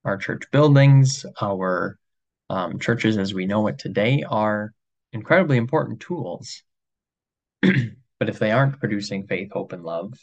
our 0.03 0.17
church 0.17 0.43
buildings, 0.51 1.25
our 1.41 1.97
um, 2.49 2.79
churches 2.79 3.17
as 3.17 3.33
we 3.33 3.45
know 3.45 3.67
it 3.67 3.79
today 3.79 4.23
are 4.29 4.73
incredibly 5.13 5.57
important 5.57 5.99
tools. 5.99 6.63
but 7.61 8.29
if 8.29 8.39
they 8.39 8.51
aren't 8.51 8.79
producing 8.79 9.25
faith, 9.27 9.51
hope, 9.51 9.71
and 9.71 9.83
love, 9.83 10.13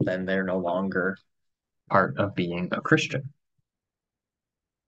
then 0.00 0.24
they're 0.24 0.44
no 0.44 0.58
longer 0.58 1.16
part 1.90 2.18
of 2.18 2.34
being 2.34 2.68
a 2.72 2.80
Christian. 2.80 3.32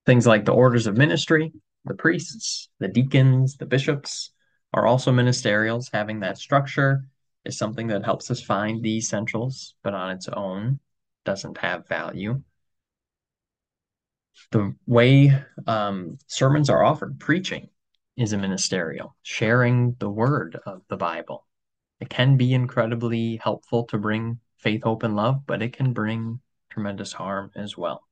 Things 0.05 0.25
like 0.25 0.45
the 0.45 0.53
orders 0.53 0.87
of 0.87 0.97
ministry, 0.97 1.53
the 1.85 1.93
priests, 1.93 2.69
the 2.79 2.87
deacons, 2.87 3.57
the 3.57 3.65
bishops 3.65 4.31
are 4.73 4.85
also 4.85 5.11
ministerials, 5.11 5.89
having 5.91 6.19
that 6.21 6.37
structure 6.37 7.05
is 7.45 7.57
something 7.57 7.87
that 7.87 8.05
helps 8.05 8.29
us 8.29 8.41
find 8.41 8.83
the 8.83 8.97
essentials, 8.97 9.75
but 9.83 9.93
on 9.93 10.11
its 10.11 10.27
own 10.27 10.79
doesn't 11.25 11.57
have 11.57 11.87
value. 11.87 12.41
The 14.51 14.75
way 14.85 15.43
um, 15.65 16.17
sermons 16.27 16.69
are 16.69 16.83
offered, 16.83 17.19
preaching 17.19 17.69
is 18.17 18.33
a 18.33 18.37
ministerial, 18.37 19.15
sharing 19.23 19.95
the 19.99 20.09
word 20.09 20.59
of 20.65 20.81
the 20.89 20.97
Bible. 20.97 21.45
It 21.99 22.09
can 22.09 22.37
be 22.37 22.53
incredibly 22.53 23.37
helpful 23.37 23.85
to 23.85 23.97
bring 23.97 24.39
faith, 24.67 24.83
hope, 24.83 25.03
and 25.03 25.15
love, 25.15 25.45
but 25.45 25.61
it 25.61 25.71
can 25.71 25.93
bring 25.93 26.41
tremendous 26.69 27.13
harm 27.13 27.49
as 27.55 27.77
well. 27.77 28.03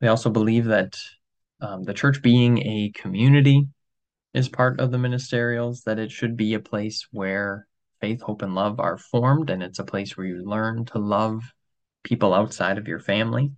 They 0.00 0.08
also 0.08 0.30
believe 0.30 0.64
that 0.64 0.96
um, 1.60 1.82
the 1.82 1.92
church 1.92 2.22
being 2.22 2.56
a 2.60 2.90
community 2.94 3.68
is 4.32 4.48
part 4.48 4.80
of 4.80 4.90
the 4.90 4.96
ministerials, 4.96 5.82
that 5.82 5.98
it 5.98 6.10
should 6.10 6.38
be 6.38 6.54
a 6.54 6.58
place 6.58 7.06
where 7.10 7.66
faith, 8.00 8.22
hope, 8.22 8.40
and 8.40 8.54
love 8.54 8.80
are 8.80 8.96
formed, 8.96 9.50
and 9.50 9.62
it's 9.62 9.78
a 9.78 9.84
place 9.84 10.16
where 10.16 10.26
you 10.26 10.42
learn 10.42 10.86
to 10.86 10.98
love 10.98 11.42
people 12.02 12.32
outside 12.32 12.78
of 12.78 12.88
your 12.88 12.98
family. 12.98 13.52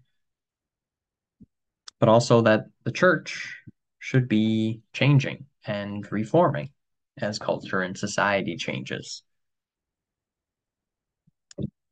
but 2.01 2.09
also 2.09 2.43
that 2.43 2.65
the 2.83 2.93
church 2.93 3.57
should 4.01 4.29
be 4.29 4.81
changing 4.93 5.47
and 5.65 6.11
reforming 6.11 6.71
as 7.19 7.39
culture 7.39 7.83
and 7.83 7.97
society 7.97 8.57
changes. 8.57 9.23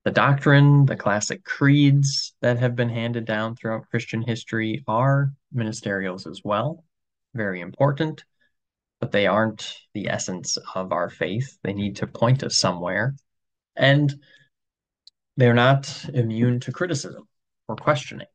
The 0.04 0.10
doctrine, 0.10 0.84
the 0.84 0.96
classic 0.96 1.44
creeds 1.44 2.34
that 2.42 2.58
have 2.58 2.76
been 2.76 2.90
handed 2.90 3.24
down 3.24 3.56
throughout 3.56 3.88
Christian 3.88 4.20
history 4.20 4.84
are 4.86 5.32
ministerials 5.54 6.26
as 6.26 6.42
well, 6.44 6.84
very 7.32 7.62
important, 7.62 8.22
but 9.00 9.12
they 9.12 9.26
aren't 9.26 9.74
the 9.94 10.08
essence 10.08 10.58
of 10.74 10.92
our 10.92 11.08
faith. 11.08 11.56
They 11.62 11.72
need 11.72 11.96
to 11.96 12.06
point 12.06 12.42
us 12.42 12.58
somewhere. 12.58 13.16
And 13.76 14.14
they're 15.38 15.54
not 15.54 16.04
immune 16.12 16.60
to 16.60 16.72
criticism 16.72 17.26
or 17.66 17.76
questioning. 17.76 18.26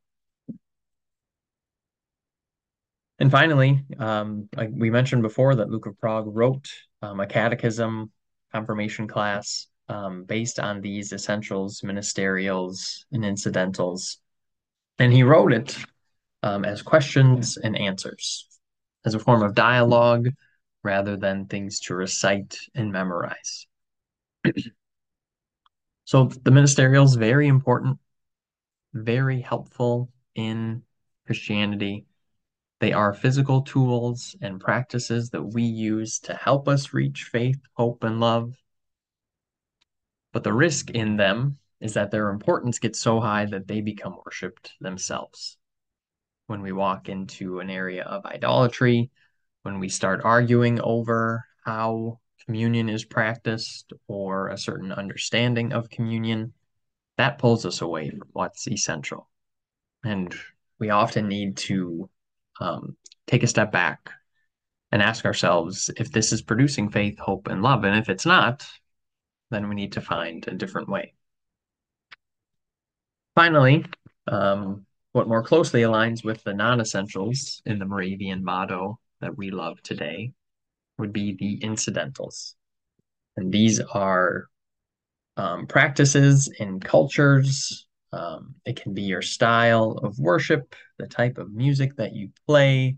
And 3.20 3.30
finally, 3.30 3.84
um, 3.98 4.48
we 4.70 4.90
mentioned 4.90 5.22
before 5.22 5.54
that 5.54 5.70
Luke 5.70 5.86
of 5.86 5.98
Prague 6.00 6.26
wrote 6.26 6.68
um, 7.00 7.20
a 7.20 7.26
catechism 7.26 8.10
confirmation 8.50 9.06
class 9.06 9.68
um, 9.90 10.22
based 10.22 10.60
on 10.60 10.80
these 10.80 11.12
essentials, 11.12 11.80
ministerials, 11.82 13.04
and 13.10 13.24
incidentals. 13.24 14.18
And 15.00 15.12
he 15.12 15.24
wrote 15.24 15.52
it 15.52 15.76
um, 16.44 16.64
as 16.64 16.80
questions 16.80 17.56
and 17.56 17.76
answers, 17.76 18.46
as 19.04 19.14
a 19.14 19.18
form 19.18 19.42
of 19.42 19.56
dialogue 19.56 20.28
rather 20.84 21.16
than 21.16 21.46
things 21.46 21.80
to 21.80 21.94
recite 21.94 22.56
and 22.74 22.92
memorize. 22.92 23.66
so 26.04 26.24
the 26.44 26.52
ministerials 26.52 27.18
very 27.18 27.48
important, 27.48 27.98
very 28.94 29.40
helpful 29.40 30.08
in 30.36 30.82
Christianity. 31.26 32.06
They 32.78 32.92
are 32.92 33.12
physical 33.12 33.62
tools 33.62 34.36
and 34.40 34.60
practices 34.60 35.30
that 35.30 35.42
we 35.42 35.64
use 35.64 36.20
to 36.20 36.34
help 36.34 36.68
us 36.68 36.94
reach 36.94 37.24
faith, 37.24 37.58
hope, 37.74 38.04
and 38.04 38.20
love. 38.20 38.54
But 40.32 40.44
the 40.44 40.52
risk 40.52 40.90
in 40.90 41.16
them 41.16 41.58
is 41.80 41.94
that 41.94 42.10
their 42.10 42.30
importance 42.30 42.78
gets 42.78 43.00
so 43.00 43.20
high 43.20 43.46
that 43.46 43.66
they 43.66 43.80
become 43.80 44.18
worshipped 44.24 44.72
themselves. 44.80 45.56
When 46.46 46.62
we 46.62 46.72
walk 46.72 47.08
into 47.08 47.60
an 47.60 47.70
area 47.70 48.04
of 48.04 48.26
idolatry, 48.26 49.10
when 49.62 49.78
we 49.78 49.88
start 49.88 50.22
arguing 50.24 50.80
over 50.80 51.44
how 51.64 52.20
communion 52.44 52.88
is 52.88 53.04
practiced 53.04 53.92
or 54.08 54.48
a 54.48 54.58
certain 54.58 54.92
understanding 54.92 55.72
of 55.72 55.90
communion, 55.90 56.52
that 57.16 57.38
pulls 57.38 57.66
us 57.66 57.80
away 57.80 58.10
from 58.10 58.28
what's 58.32 58.66
essential. 58.66 59.28
And 60.04 60.34
we 60.78 60.90
often 60.90 61.28
need 61.28 61.56
to 61.58 62.08
um, 62.60 62.96
take 63.26 63.42
a 63.42 63.46
step 63.46 63.70
back 63.70 64.10
and 64.90 65.02
ask 65.02 65.24
ourselves 65.24 65.90
if 65.96 66.10
this 66.10 66.32
is 66.32 66.42
producing 66.42 66.90
faith, 66.90 67.18
hope, 67.18 67.48
and 67.48 67.62
love. 67.62 67.84
And 67.84 67.96
if 67.96 68.08
it's 68.08 68.26
not, 68.26 68.66
then 69.50 69.68
we 69.68 69.74
need 69.74 69.92
to 69.92 70.00
find 70.00 70.46
a 70.48 70.54
different 70.54 70.88
way. 70.88 71.14
Finally, 73.34 73.84
um, 74.26 74.86
what 75.12 75.28
more 75.28 75.42
closely 75.42 75.82
aligns 75.82 76.24
with 76.24 76.42
the 76.44 76.54
non 76.54 76.80
essentials 76.80 77.62
in 77.66 77.78
the 77.78 77.84
Moravian 77.84 78.44
motto 78.44 78.98
that 79.20 79.36
we 79.36 79.50
love 79.50 79.82
today 79.82 80.32
would 80.98 81.12
be 81.12 81.34
the 81.34 81.54
incidentals. 81.64 82.54
And 83.36 83.52
these 83.52 83.80
are 83.80 84.48
um, 85.36 85.66
practices 85.66 86.50
in 86.58 86.80
cultures. 86.80 87.86
Um, 88.12 88.54
it 88.64 88.80
can 88.80 88.92
be 88.92 89.02
your 89.02 89.22
style 89.22 89.92
of 90.02 90.18
worship, 90.18 90.74
the 90.98 91.06
type 91.06 91.38
of 91.38 91.52
music 91.52 91.96
that 91.96 92.12
you 92.12 92.30
play. 92.46 92.96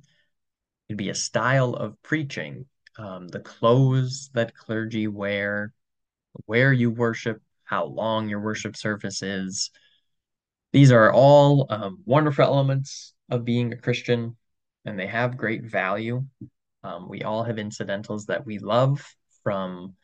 It'd 0.88 0.98
be 0.98 1.10
a 1.10 1.14
style 1.14 1.74
of 1.74 2.00
preaching, 2.02 2.66
um, 2.98 3.28
the 3.28 3.40
clothes 3.40 4.30
that 4.34 4.56
clergy 4.56 5.06
wear, 5.06 5.72
where 6.47 6.73
you 6.73 6.90
worship, 6.90 7.40
how 7.64 7.85
long 7.85 8.29
your 8.29 8.40
worship 8.40 8.77
service 8.77 9.23
is. 9.23 9.71
These 10.73 10.92
are 10.92 11.12
all 11.12 11.66
um, 11.71 12.03
wonderful 12.05 12.45
elements 12.45 13.14
of 13.31 13.45
being 13.45 13.73
a 13.73 13.77
Christian, 13.77 14.37
and 14.85 14.99
they 14.99 15.07
have 15.07 15.37
great 15.37 15.64
value. 15.64 16.25
Um, 16.83 17.09
we 17.09 17.23
all 17.23 17.45
have 17.45 17.59
incidentals 17.59 18.27
that 18.27 18.45
we 18.45 18.59
love 18.59 19.05
from 19.42 19.95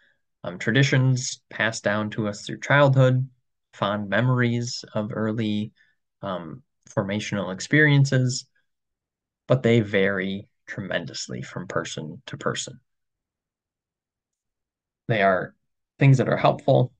um, 0.45 0.59
traditions 0.59 1.41
passed 1.51 1.85
down 1.85 2.11
to 2.11 2.29
us 2.29 2.47
through 2.47 2.61
childhood, 2.61 3.29
fond 3.73 4.09
memories 4.09 4.85
of 4.95 5.11
early 5.13 5.73
um, 6.23 6.63
formational 6.89 7.53
experiences, 7.53 8.47
but 9.47 9.63
they 9.63 9.81
vary 9.81 10.49
tremendously 10.67 11.43
from 11.43 11.67
person 11.67 12.23
to 12.27 12.37
person. 12.37 12.81
They 15.09 15.23
are 15.23 15.55
things 15.99 16.19
that 16.19 16.29
are 16.29 16.37
helpful, 16.37 16.93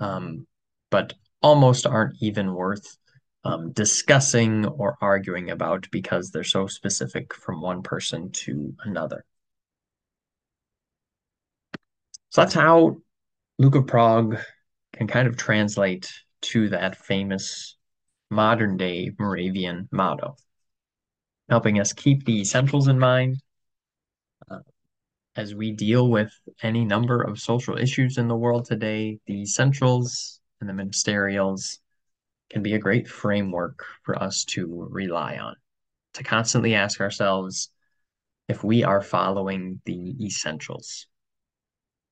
um, 0.00 0.46
but 0.90 1.14
almost 1.42 1.86
aren't 1.86 2.16
even 2.20 2.54
worth 2.54 2.96
um, 3.44 3.72
discussing 3.72 4.66
or 4.66 4.96
arguing 5.00 5.50
about 5.50 5.88
because 5.90 6.30
they're 6.30 6.44
so 6.44 6.66
specific 6.66 7.34
from 7.34 7.60
one 7.60 7.82
person 7.82 8.30
to 8.30 8.74
another. 8.84 9.24
So 12.30 12.40
that's 12.40 12.54
how 12.54 12.96
Luke 13.58 13.74
of 13.74 13.86
Prague 13.86 14.38
can 14.92 15.06
kind 15.06 15.28
of 15.28 15.36
translate 15.36 16.10
to 16.42 16.68
that 16.70 16.96
famous 16.96 17.76
modern 18.30 18.76
day 18.76 19.12
Moravian 19.18 19.88
motto, 19.92 20.36
helping 21.48 21.78
us 21.78 21.92
keep 21.92 22.24
the 22.24 22.40
essentials 22.40 22.88
in 22.88 22.98
mind 22.98 23.36
as 25.36 25.54
we 25.54 25.72
deal 25.72 26.08
with 26.10 26.32
any 26.62 26.84
number 26.84 27.22
of 27.22 27.40
social 27.40 27.78
issues 27.78 28.18
in 28.18 28.28
the 28.28 28.36
world 28.36 28.66
today. 28.66 29.18
The 29.26 29.42
essentials 29.42 30.40
and 30.60 30.68
the 30.68 30.74
ministerials 30.74 31.78
can 32.50 32.62
be 32.62 32.74
a 32.74 32.78
great 32.78 33.08
framework 33.08 33.84
for 34.02 34.20
us 34.22 34.44
to 34.44 34.86
rely 34.90 35.38
on, 35.38 35.56
to 36.14 36.22
constantly 36.22 36.74
ask 36.74 37.00
ourselves 37.00 37.70
if 38.48 38.62
we 38.62 38.84
are 38.84 39.00
following 39.00 39.80
the 39.86 40.14
essentials, 40.24 41.06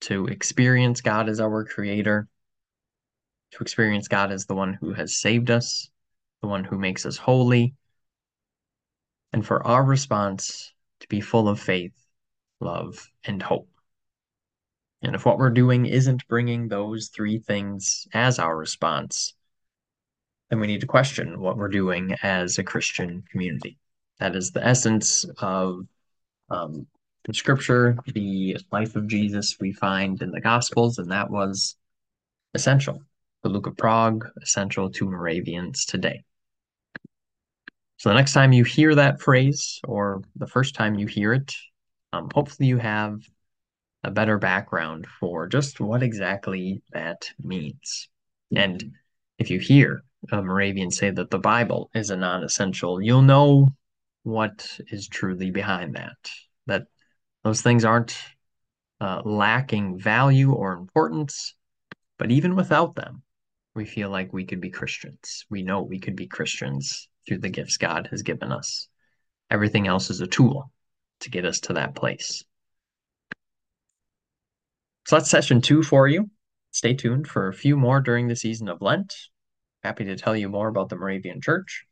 to 0.02 0.26
experience 0.26 1.02
God 1.02 1.28
as 1.28 1.40
our 1.40 1.64
creator, 1.64 2.26
to 3.52 3.58
experience 3.58 4.08
God 4.08 4.32
as 4.32 4.46
the 4.46 4.54
one 4.54 4.74
who 4.80 4.94
has 4.94 5.16
saved 5.16 5.50
us, 5.50 5.90
the 6.40 6.48
one 6.48 6.64
who 6.64 6.78
makes 6.78 7.04
us 7.04 7.18
holy, 7.18 7.74
and 9.32 9.46
for 9.46 9.66
our 9.66 9.84
response 9.84 10.72
to 11.00 11.08
be 11.08 11.20
full 11.20 11.48
of 11.48 11.60
faith, 11.60 11.92
love, 12.60 13.10
and 13.24 13.42
hope. 13.42 13.68
And 15.02 15.14
if 15.14 15.24
what 15.24 15.38
we're 15.38 15.50
doing 15.50 15.86
isn't 15.86 16.28
bringing 16.28 16.68
those 16.68 17.08
three 17.08 17.38
things 17.38 18.06
as 18.12 18.38
our 18.38 18.56
response, 18.56 19.34
then 20.50 20.60
we 20.60 20.66
need 20.66 20.82
to 20.82 20.86
question 20.86 21.40
what 21.40 21.56
we're 21.56 21.68
doing 21.68 22.14
as 22.22 22.58
a 22.58 22.64
Christian 22.64 23.24
community. 23.30 23.78
That 24.18 24.36
is 24.36 24.50
the 24.50 24.66
essence 24.66 25.24
of 25.38 25.86
um, 26.50 26.86
the 27.24 27.32
scripture, 27.32 27.96
the 28.06 28.58
life 28.70 28.96
of 28.96 29.06
Jesus 29.06 29.56
we 29.60 29.72
find 29.72 30.20
in 30.20 30.30
the 30.30 30.40
Gospels, 30.40 30.98
and 30.98 31.10
that 31.10 31.30
was 31.30 31.76
essential. 32.54 33.02
The 33.42 33.48
Luke 33.48 33.66
of 33.66 33.76
Prague, 33.76 34.26
essential 34.42 34.90
to 34.90 35.06
Moravians 35.06 35.86
today. 35.86 36.24
So 37.96 38.08
the 38.08 38.14
next 38.14 38.32
time 38.32 38.52
you 38.52 38.64
hear 38.64 38.94
that 38.94 39.20
phrase, 39.20 39.80
or 39.84 40.22
the 40.36 40.46
first 40.46 40.74
time 40.74 40.94
you 40.96 41.06
hear 41.06 41.32
it, 41.32 41.54
um, 42.12 42.28
hopefully 42.34 42.68
you 42.68 42.78
have 42.78 43.20
a 44.02 44.10
better 44.10 44.38
background 44.38 45.06
for 45.06 45.46
just 45.46 45.80
what 45.80 46.02
exactly 46.02 46.82
that 46.92 47.30
means. 47.42 48.08
And 48.54 48.92
if 49.38 49.50
you 49.50 49.58
hear 49.58 50.02
a 50.32 50.42
Moravian 50.42 50.90
say 50.90 51.10
that 51.10 51.30
the 51.30 51.38
Bible 51.38 51.90
is 51.94 52.10
a 52.10 52.16
non-essential, 52.16 53.00
you'll 53.00 53.22
know 53.22 53.68
what 54.22 54.66
is 54.88 55.08
truly 55.08 55.50
behind 55.50 55.96
that. 55.96 56.16
That 56.66 56.86
those 57.44 57.62
things 57.62 57.84
aren't 57.84 58.16
uh, 59.00 59.22
lacking 59.24 59.98
value 59.98 60.52
or 60.52 60.72
importance, 60.72 61.54
but 62.18 62.30
even 62.30 62.56
without 62.56 62.94
them, 62.96 63.22
we 63.74 63.84
feel 63.84 64.10
like 64.10 64.32
we 64.32 64.44
could 64.44 64.60
be 64.60 64.70
Christians. 64.70 65.46
We 65.48 65.62
know 65.62 65.82
we 65.82 66.00
could 66.00 66.16
be 66.16 66.26
Christians 66.26 67.08
through 67.26 67.38
the 67.38 67.48
gifts 67.48 67.76
God 67.76 68.08
has 68.10 68.22
given 68.22 68.50
us. 68.50 68.88
Everything 69.50 69.86
else 69.86 70.10
is 70.10 70.20
a 70.20 70.26
tool 70.26 70.70
to 71.20 71.30
get 71.30 71.44
us 71.44 71.60
to 71.60 71.74
that 71.74 71.94
place. 71.94 72.44
So 75.06 75.16
that's 75.16 75.30
session 75.30 75.60
two 75.60 75.82
for 75.82 76.06
you. 76.08 76.30
Stay 76.72 76.94
tuned 76.94 77.26
for 77.26 77.48
a 77.48 77.54
few 77.54 77.76
more 77.76 78.00
during 78.00 78.28
the 78.28 78.36
season 78.36 78.68
of 78.68 78.80
Lent. 78.80 79.14
Happy 79.82 80.04
to 80.04 80.16
tell 80.16 80.36
you 80.36 80.48
more 80.48 80.68
about 80.68 80.88
the 80.88 80.96
Moravian 80.96 81.40
Church. 81.40 81.84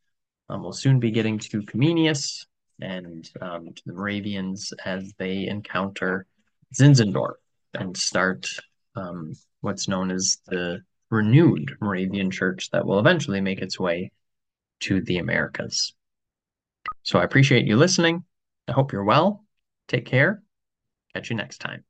Um, 0.47 0.61
we'll 0.63 0.73
soon 0.73 0.99
be 0.99 1.11
getting 1.11 1.37
to 1.39 1.61
Comenius 1.63 2.45
and 2.79 3.29
um, 3.41 3.73
to 3.73 3.81
the 3.85 3.93
Moravians 3.93 4.73
as 4.85 5.13
they 5.17 5.47
encounter 5.47 6.25
Zinzendorf 6.73 7.35
and 7.73 7.95
start 7.97 8.47
um, 8.95 9.33
what's 9.61 9.87
known 9.87 10.11
as 10.11 10.37
the 10.47 10.81
renewed 11.09 11.75
Moravian 11.81 12.31
Church 12.31 12.69
that 12.71 12.85
will 12.85 12.99
eventually 12.99 13.41
make 13.41 13.59
its 13.59 13.79
way 13.79 14.11
to 14.81 15.01
the 15.01 15.17
Americas. 15.17 15.93
So 17.03 17.19
I 17.19 17.23
appreciate 17.23 17.65
you 17.65 17.75
listening. 17.75 18.23
I 18.69 18.73
hope 18.73 18.91
you're 18.93 19.03
well. 19.03 19.45
Take 19.87 20.05
care. 20.05 20.43
Catch 21.13 21.29
you 21.29 21.35
next 21.35 21.59
time. 21.59 21.83